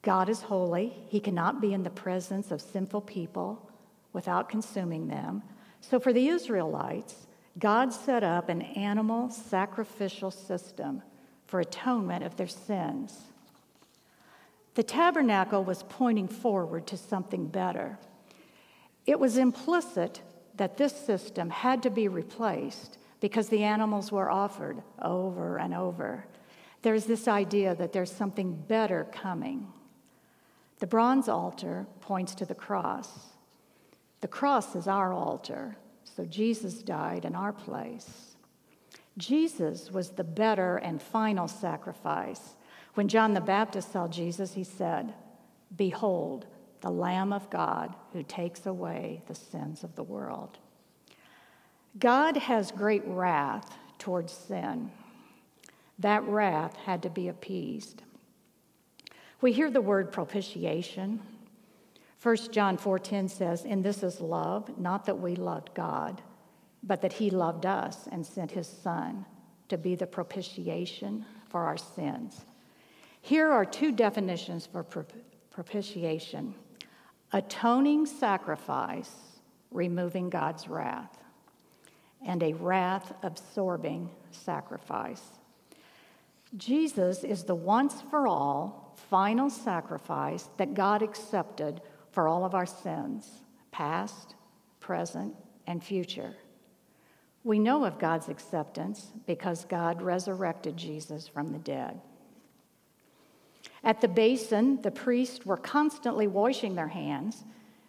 God 0.00 0.30
is 0.30 0.40
holy. 0.40 0.94
He 1.08 1.20
cannot 1.20 1.60
be 1.60 1.74
in 1.74 1.82
the 1.82 1.90
presence 1.90 2.50
of 2.50 2.62
sinful 2.62 3.02
people 3.02 3.70
without 4.14 4.48
consuming 4.48 5.08
them. 5.08 5.42
So, 5.82 6.00
for 6.00 6.14
the 6.14 6.28
Israelites, 6.28 7.26
God 7.58 7.92
set 7.92 8.24
up 8.24 8.48
an 8.48 8.62
animal 8.62 9.28
sacrificial 9.28 10.30
system 10.30 11.02
for 11.46 11.60
atonement 11.60 12.24
of 12.24 12.36
their 12.36 12.48
sins. 12.48 13.24
The 14.74 14.82
tabernacle 14.82 15.64
was 15.64 15.84
pointing 15.84 16.28
forward 16.28 16.86
to 16.88 16.96
something 16.96 17.46
better. 17.46 17.98
It 19.06 19.20
was 19.20 19.36
implicit 19.36 20.22
that 20.56 20.76
this 20.76 20.94
system 20.94 21.50
had 21.50 21.82
to 21.82 21.90
be 21.90 22.08
replaced 22.08 22.98
because 23.20 23.48
the 23.48 23.62
animals 23.62 24.10
were 24.10 24.30
offered 24.30 24.82
over 25.00 25.58
and 25.58 25.74
over. 25.74 26.26
There's 26.82 27.06
this 27.06 27.28
idea 27.28 27.74
that 27.74 27.92
there's 27.92 28.12
something 28.12 28.52
better 28.68 29.06
coming. 29.12 29.68
The 30.80 30.86
bronze 30.86 31.28
altar 31.28 31.86
points 32.00 32.34
to 32.36 32.44
the 32.44 32.54
cross. 32.54 33.08
The 34.20 34.28
cross 34.28 34.74
is 34.74 34.86
our 34.86 35.12
altar, 35.12 35.76
so 36.04 36.24
Jesus 36.24 36.82
died 36.82 37.24
in 37.24 37.34
our 37.34 37.52
place. 37.52 38.36
Jesus 39.16 39.90
was 39.90 40.10
the 40.10 40.24
better 40.24 40.76
and 40.76 41.00
final 41.00 41.46
sacrifice. 41.46 42.56
When 42.94 43.08
John 43.08 43.34
the 43.34 43.40
Baptist 43.40 43.92
saw 43.92 44.08
Jesus, 44.08 44.54
he 44.54 44.64
said, 44.64 45.14
Behold, 45.76 46.46
the 46.80 46.90
Lamb 46.90 47.32
of 47.32 47.50
God 47.50 47.94
who 48.12 48.22
takes 48.22 48.66
away 48.66 49.22
the 49.26 49.34
sins 49.34 49.82
of 49.82 49.96
the 49.96 50.02
world. 50.02 50.58
God 51.98 52.36
has 52.36 52.70
great 52.70 53.02
wrath 53.06 53.76
towards 53.98 54.32
sin. 54.32 54.90
That 55.98 56.22
wrath 56.24 56.76
had 56.76 57.02
to 57.02 57.10
be 57.10 57.28
appeased. 57.28 58.02
We 59.40 59.52
hear 59.52 59.70
the 59.70 59.80
word 59.80 60.12
propitiation. 60.12 61.20
1 62.20 62.52
John 62.52 62.76
4:10 62.76 63.28
says, 63.28 63.64
"And 63.64 63.84
this 63.84 64.02
is 64.02 64.20
love, 64.20 64.78
not 64.78 65.04
that 65.04 65.20
we 65.20 65.36
loved 65.36 65.74
God, 65.74 66.22
but 66.82 67.00
that 67.02 67.14
he 67.14 67.30
loved 67.30 67.66
us 67.66 68.06
and 68.06 68.24
sent 68.24 68.52
his 68.52 68.66
son 68.66 69.26
to 69.68 69.76
be 69.76 69.94
the 69.94 70.06
propitiation 70.06 71.24
for 71.48 71.64
our 71.64 71.76
sins." 71.76 72.44
Here 73.24 73.50
are 73.50 73.64
two 73.64 73.90
definitions 73.90 74.66
for 74.66 74.84
propitiation. 75.50 76.54
Atoning 77.32 78.04
sacrifice, 78.04 79.12
removing 79.70 80.28
God's 80.28 80.68
wrath, 80.68 81.16
and 82.26 82.42
a 82.42 82.52
wrath 82.52 83.14
absorbing 83.22 84.10
sacrifice. 84.30 85.22
Jesus 86.58 87.24
is 87.24 87.44
the 87.44 87.54
once 87.54 88.02
for 88.10 88.26
all 88.26 88.94
final 89.08 89.48
sacrifice 89.48 90.50
that 90.58 90.74
God 90.74 91.00
accepted 91.00 91.80
for 92.12 92.28
all 92.28 92.44
of 92.44 92.54
our 92.54 92.66
sins, 92.66 93.26
past, 93.72 94.34
present, 94.80 95.34
and 95.66 95.82
future. 95.82 96.34
We 97.42 97.58
know 97.58 97.86
of 97.86 97.98
God's 97.98 98.28
acceptance 98.28 99.14
because 99.24 99.64
God 99.64 100.02
resurrected 100.02 100.76
Jesus 100.76 101.26
from 101.26 101.52
the 101.52 101.58
dead. 101.58 102.02
At 103.84 104.00
the 104.00 104.08
basin, 104.08 104.80
the 104.80 104.90
priests 104.90 105.44
were 105.44 105.58
constantly 105.58 106.26
washing 106.26 106.74
their 106.74 106.88
hands, 106.88 107.44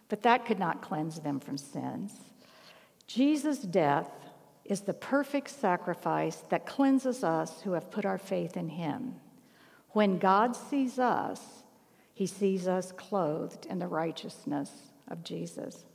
but 0.09 0.23
that 0.23 0.45
could 0.45 0.59
not 0.59 0.81
cleanse 0.81 1.19
them 1.21 1.39
from 1.39 1.57
sins. 1.57 2.13
Jesus' 3.07 3.59
death 3.59 4.09
is 4.65 4.81
the 4.81 4.93
perfect 4.93 5.49
sacrifice 5.49 6.43
that 6.49 6.65
cleanses 6.65 7.23
us 7.23 7.61
who 7.61 7.71
have 7.71 7.91
put 7.91 8.05
our 8.05 8.17
faith 8.17 8.57
in 8.57 8.67
him. 8.67 9.15
When 9.91 10.17
God 10.17 10.55
sees 10.55 10.99
us, 10.99 11.41
he 12.13 12.25
sees 12.25 12.67
us 12.67 12.91
clothed 12.91 13.65
in 13.67 13.79
the 13.79 13.87
righteousness 13.87 14.71
of 15.07 15.23
Jesus. 15.23 15.85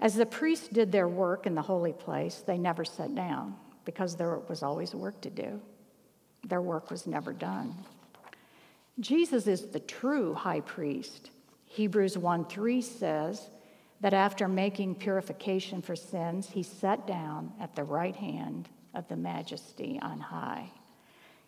As 0.00 0.14
the 0.14 0.26
priests 0.26 0.68
did 0.68 0.90
their 0.90 1.08
work 1.08 1.46
in 1.46 1.54
the 1.54 1.62
holy 1.62 1.92
place, 1.92 2.42
they 2.46 2.58
never 2.58 2.84
sat 2.84 3.14
down 3.14 3.54
because 3.84 4.16
there 4.16 4.38
was 4.48 4.62
always 4.62 4.94
work 4.94 5.20
to 5.20 5.30
do. 5.30 5.60
Their 6.46 6.62
work 6.62 6.90
was 6.90 7.06
never 7.06 7.32
done. 7.32 7.74
Jesus 8.98 9.46
is 9.46 9.66
the 9.66 9.80
true 9.80 10.34
high 10.34 10.60
priest. 10.60 11.30
Hebrews 11.66 12.18
1 12.18 12.46
3 12.46 12.82
says 12.82 13.50
that 14.00 14.14
after 14.14 14.48
making 14.48 14.96
purification 14.96 15.82
for 15.82 15.94
sins, 15.94 16.50
he 16.50 16.62
sat 16.62 17.06
down 17.06 17.52
at 17.60 17.74
the 17.76 17.84
right 17.84 18.16
hand 18.16 18.68
of 18.94 19.06
the 19.08 19.16
majesty 19.16 19.98
on 20.02 20.18
high. 20.18 20.70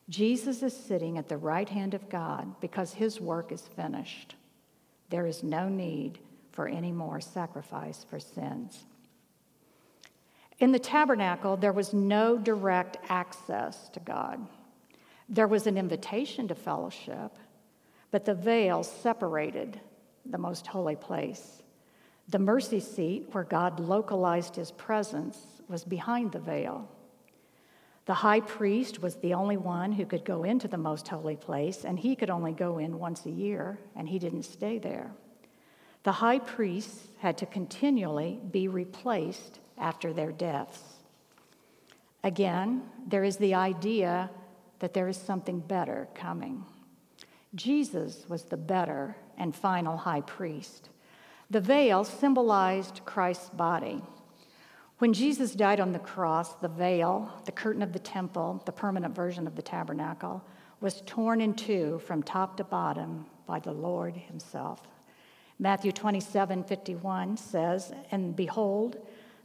Jesus 0.09 0.62
is 0.62 0.76
sitting 0.76 1.18
at 1.18 1.28
the 1.28 1.37
right 1.37 1.68
hand 1.68 1.94
of 1.94 2.09
God 2.09 2.61
because 2.61 2.92
his 2.92 3.20
work 3.20 3.52
is 3.52 3.62
finished. 3.62 4.35
There 5.11 5.26
is 5.26 5.42
no 5.42 5.68
need 5.68 6.18
for 6.52 6.68
any 6.68 6.92
more 6.92 7.20
sacrifice 7.20 8.05
for 8.09 8.20
sins. 8.20 8.85
In 10.59 10.72
the 10.72 10.78
tabernacle, 10.78 11.57
there 11.57 11.72
was 11.72 11.92
no 11.92 12.38
direct 12.38 12.98
access 13.09 13.88
to 13.90 14.00
God. 14.00 14.46
There 15.33 15.49
was 15.49 15.66
an 15.66 15.79
invitation 15.79 16.47
to 16.49 16.55
fellowship, 16.55 17.38
but 18.11 18.27
the 18.27 18.35
veil 18.35 18.83
separated 18.83 19.81
the 20.27 20.37
most 20.37 20.66
holy 20.66 20.95
place. 20.95 21.62
The 22.29 22.38
mercy 22.38 22.81
seat, 22.81 23.29
where 23.33 23.42
God 23.42 23.81
localized 23.81 24.57
his 24.57 24.73
presence, 24.73 25.38
was 25.68 25.85
behind 25.85 26.33
the 26.33 26.38
veil. 26.38 26.87
The 28.05 28.12
high 28.12 28.40
priest 28.40 29.01
was 29.01 29.16
the 29.16 29.33
only 29.33 29.57
one 29.57 29.92
who 29.92 30.05
could 30.05 30.27
go 30.27 30.45
into 30.45 30.68
the 30.68 30.77
most 30.77 31.09
holy 31.09 31.37
place, 31.37 31.87
and 31.87 31.99
he 31.99 32.14
could 32.14 32.29
only 32.29 32.53
go 32.53 32.77
in 32.77 32.99
once 32.99 33.25
a 33.25 33.31
year, 33.31 33.79
and 33.97 34.07
he 34.07 34.18
didn't 34.18 34.42
stay 34.42 34.79
there. 34.79 35.12
The 36.03 36.12
high 36.12 36.40
priests 36.40 37.09
had 37.21 37.38
to 37.38 37.47
continually 37.47 38.38
be 38.51 38.68
replaced 38.68 39.61
after 39.79 40.12
their 40.12 40.31
deaths. 40.31 40.83
Again, 42.23 42.83
there 43.07 43.25
is 43.25 43.38
the 43.38 43.55
idea 43.55 44.29
that 44.83 44.95
there 44.95 45.07
is 45.07 45.16
something 45.16 45.61
better 45.61 46.09
coming. 46.12 46.64
Jesus 47.55 48.25
was 48.29 48.42
the 48.42 48.57
better 48.57 49.14
and 49.38 49.55
final 49.55 49.97
high 49.97 50.23
priest. 50.23 50.88
The 51.51 51.61
veil 51.61 52.03
symbolized 52.03 53.03
Christ's 53.05 53.51
body. 53.51 54.03
When 54.99 55.12
Jesus 55.12 55.55
died 55.55 55.79
on 55.79 55.92
the 55.92 56.01
cross, 56.01 56.55
the 56.55 56.66
veil, 56.66 57.33
the 57.45 57.53
curtain 57.53 57.81
of 57.81 57.92
the 57.92 58.01
temple, 58.01 58.61
the 58.66 58.73
permanent 58.73 59.14
version 59.14 59.47
of 59.47 59.55
the 59.55 59.62
tabernacle, 59.62 60.42
was 60.81 61.01
torn 61.07 61.40
in 61.40 61.55
two 61.55 62.01
from 62.01 62.21
top 62.21 62.57
to 62.57 62.64
bottom 62.64 63.27
by 63.47 63.61
the 63.61 63.71
Lord 63.71 64.16
Himself. 64.16 64.81
Matthew 65.61 65.92
27 65.92 66.64
51 66.64 67.37
says, 67.37 67.92
And 68.11 68.35
behold, 68.35 68.97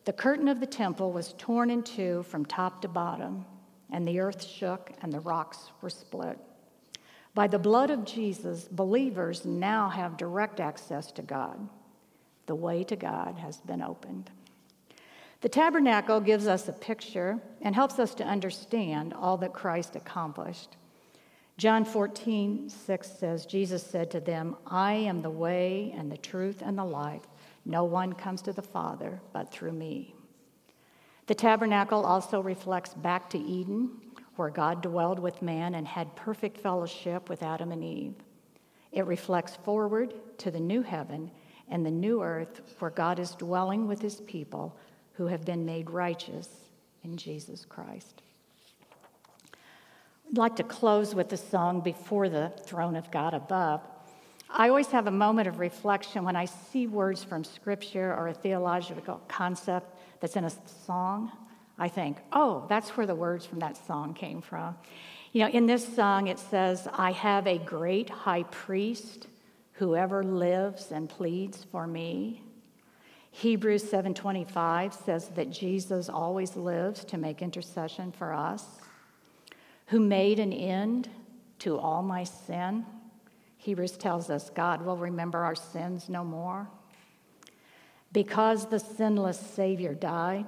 the 0.05 0.13
curtain 0.13 0.47
of 0.47 0.59
the 0.59 0.65
temple 0.65 1.11
was 1.11 1.35
torn 1.37 1.69
in 1.69 1.83
two 1.83 2.23
from 2.23 2.43
top 2.43 2.81
to 2.81 2.87
bottom, 2.87 3.45
and 3.91 4.07
the 4.07 4.19
earth 4.19 4.45
shook 4.45 4.91
and 5.01 5.11
the 5.11 5.19
rocks 5.19 5.71
were 5.81 5.89
split. 5.89 6.39
By 7.33 7.47
the 7.47 7.59
blood 7.59 7.91
of 7.91 8.03
Jesus, 8.03 8.67
believers 8.69 9.45
now 9.45 9.89
have 9.89 10.17
direct 10.17 10.59
access 10.59 11.11
to 11.13 11.21
God. 11.21 11.69
The 12.47 12.55
way 12.55 12.83
to 12.85 12.95
God 12.95 13.37
has 13.37 13.57
been 13.57 13.81
opened. 13.81 14.31
The 15.41 15.49
tabernacle 15.49 16.19
gives 16.19 16.47
us 16.47 16.67
a 16.67 16.73
picture 16.73 17.39
and 17.61 17.75
helps 17.75 17.99
us 17.99 18.15
to 18.15 18.23
understand 18.23 19.13
all 19.13 19.37
that 19.37 19.53
Christ 19.53 19.95
accomplished. 19.95 20.77
John 21.57 21.85
14, 21.85 22.69
6 22.69 23.11
says, 23.11 23.45
Jesus 23.45 23.83
said 23.83 24.09
to 24.11 24.19
them, 24.19 24.55
I 24.65 24.93
am 24.93 25.21
the 25.21 25.29
way 25.29 25.93
and 25.95 26.11
the 26.11 26.17
truth 26.17 26.63
and 26.65 26.77
the 26.77 26.85
life. 26.85 27.21
No 27.65 27.83
one 27.83 28.13
comes 28.13 28.41
to 28.43 28.53
the 28.53 28.61
Father 28.61 29.21
but 29.33 29.51
through 29.51 29.73
me. 29.73 30.15
The 31.27 31.35
tabernacle 31.35 32.05
also 32.05 32.41
reflects 32.41 32.93
back 32.93 33.29
to 33.31 33.37
Eden, 33.37 33.91
where 34.37 34.49
God 34.49 34.81
dwelled 34.81 35.19
with 35.19 35.41
man 35.41 35.75
and 35.75 35.85
had 35.87 36.15
perfect 36.15 36.57
fellowship 36.57 37.27
with 37.27 37.43
Adam 37.43 37.71
and 37.71 37.83
Eve. 37.83 38.15
It 38.93 39.05
reflects 39.05 39.57
forward 39.57 40.13
to 40.39 40.51
the 40.51 40.59
new 40.59 40.81
heaven 40.81 41.29
and 41.69 41.85
the 41.85 41.91
new 41.91 42.23
earth, 42.23 42.61
where 42.79 42.91
God 42.91 43.19
is 43.19 43.31
dwelling 43.31 43.87
with 43.87 44.01
his 44.01 44.21
people 44.21 44.77
who 45.13 45.27
have 45.27 45.43
been 45.43 45.65
made 45.65 45.89
righteous 45.89 46.47
in 47.03 47.17
Jesus 47.17 47.65
Christ. 47.65 48.21
I'd 50.29 50.37
like 50.37 50.55
to 50.57 50.63
close 50.63 51.13
with 51.13 51.27
the 51.27 51.37
song 51.37 51.81
before 51.81 52.29
the 52.29 52.53
throne 52.63 52.95
of 52.95 53.11
God 53.11 53.33
above. 53.33 53.81
I 54.49 54.69
always 54.69 54.87
have 54.87 55.07
a 55.07 55.11
moment 55.11 55.49
of 55.49 55.59
reflection 55.59 56.23
when 56.23 56.37
I 56.37 56.45
see 56.45 56.87
words 56.87 57.21
from 57.21 57.43
Scripture 57.43 58.13
or 58.13 58.29
a 58.29 58.33
theological 58.33 59.21
concept 59.27 59.96
that's 60.19 60.35
in 60.35 60.43
a 60.43 60.51
song. 60.85 61.31
I 61.77 61.87
think, 61.87 62.17
oh, 62.31 62.65
that's 62.69 62.97
where 62.97 63.05
the 63.05 63.15
words 63.15 63.45
from 63.45 63.59
that 63.59 63.77
song 63.85 64.13
came 64.13 64.41
from. 64.41 64.75
You 65.31 65.43
know, 65.43 65.49
in 65.49 65.65
this 65.65 65.95
song 65.95 66.27
it 66.27 66.39
says, 66.39 66.87
I 66.91 67.11
have 67.11 67.45
a 67.45 67.57
great 67.57 68.09
high 68.09 68.43
priest 68.43 69.27
who 69.73 69.95
ever 69.95 70.23
lives 70.23 70.91
and 70.91 71.07
pleads 71.07 71.63
for 71.71 71.85
me. 71.85 72.41
Hebrews 73.31 73.83
7:25 73.83 74.93
says 74.93 75.29
that 75.29 75.51
Jesus 75.51 76.09
always 76.09 76.55
lives 76.55 77.05
to 77.05 77.17
make 77.19 77.43
intercession 77.43 78.11
for 78.11 78.33
us, 78.33 78.65
who 79.87 79.99
made 79.99 80.39
an 80.39 80.51
end 80.51 81.09
to 81.59 81.77
all 81.77 82.01
my 82.01 82.23
sin. 82.23 82.83
Hebrews 83.57 83.97
tells 83.97 84.31
us 84.31 84.49
God 84.49 84.81
will 84.81 84.97
remember 84.97 85.39
our 85.39 85.53
sins 85.53 86.09
no 86.09 86.23
more. 86.23 86.67
Because 88.17 88.65
the 88.65 88.79
sinless 88.79 89.39
Savior 89.39 89.93
died, 89.93 90.47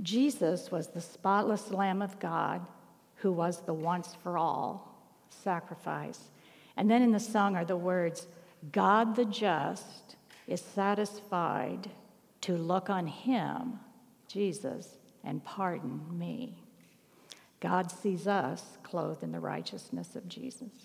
Jesus 0.00 0.70
was 0.70 0.86
the 0.86 1.02
spotless 1.02 1.70
Lamb 1.70 2.00
of 2.00 2.18
God 2.18 2.66
who 3.16 3.32
was 3.32 3.60
the 3.60 3.74
once 3.74 4.16
for 4.22 4.38
all 4.38 4.98
sacrifice. 5.28 6.30
And 6.74 6.90
then 6.90 7.02
in 7.02 7.12
the 7.12 7.20
song 7.20 7.54
are 7.54 7.66
the 7.66 7.76
words 7.76 8.26
God 8.72 9.14
the 9.14 9.26
just 9.26 10.16
is 10.46 10.62
satisfied 10.62 11.90
to 12.40 12.56
look 12.56 12.88
on 12.88 13.06
him, 13.06 13.78
Jesus, 14.26 14.88
and 15.22 15.44
pardon 15.44 16.00
me. 16.10 16.62
God 17.60 17.90
sees 17.90 18.26
us 18.26 18.78
clothed 18.82 19.22
in 19.22 19.32
the 19.32 19.40
righteousness 19.40 20.16
of 20.16 20.30
Jesus. 20.30 20.72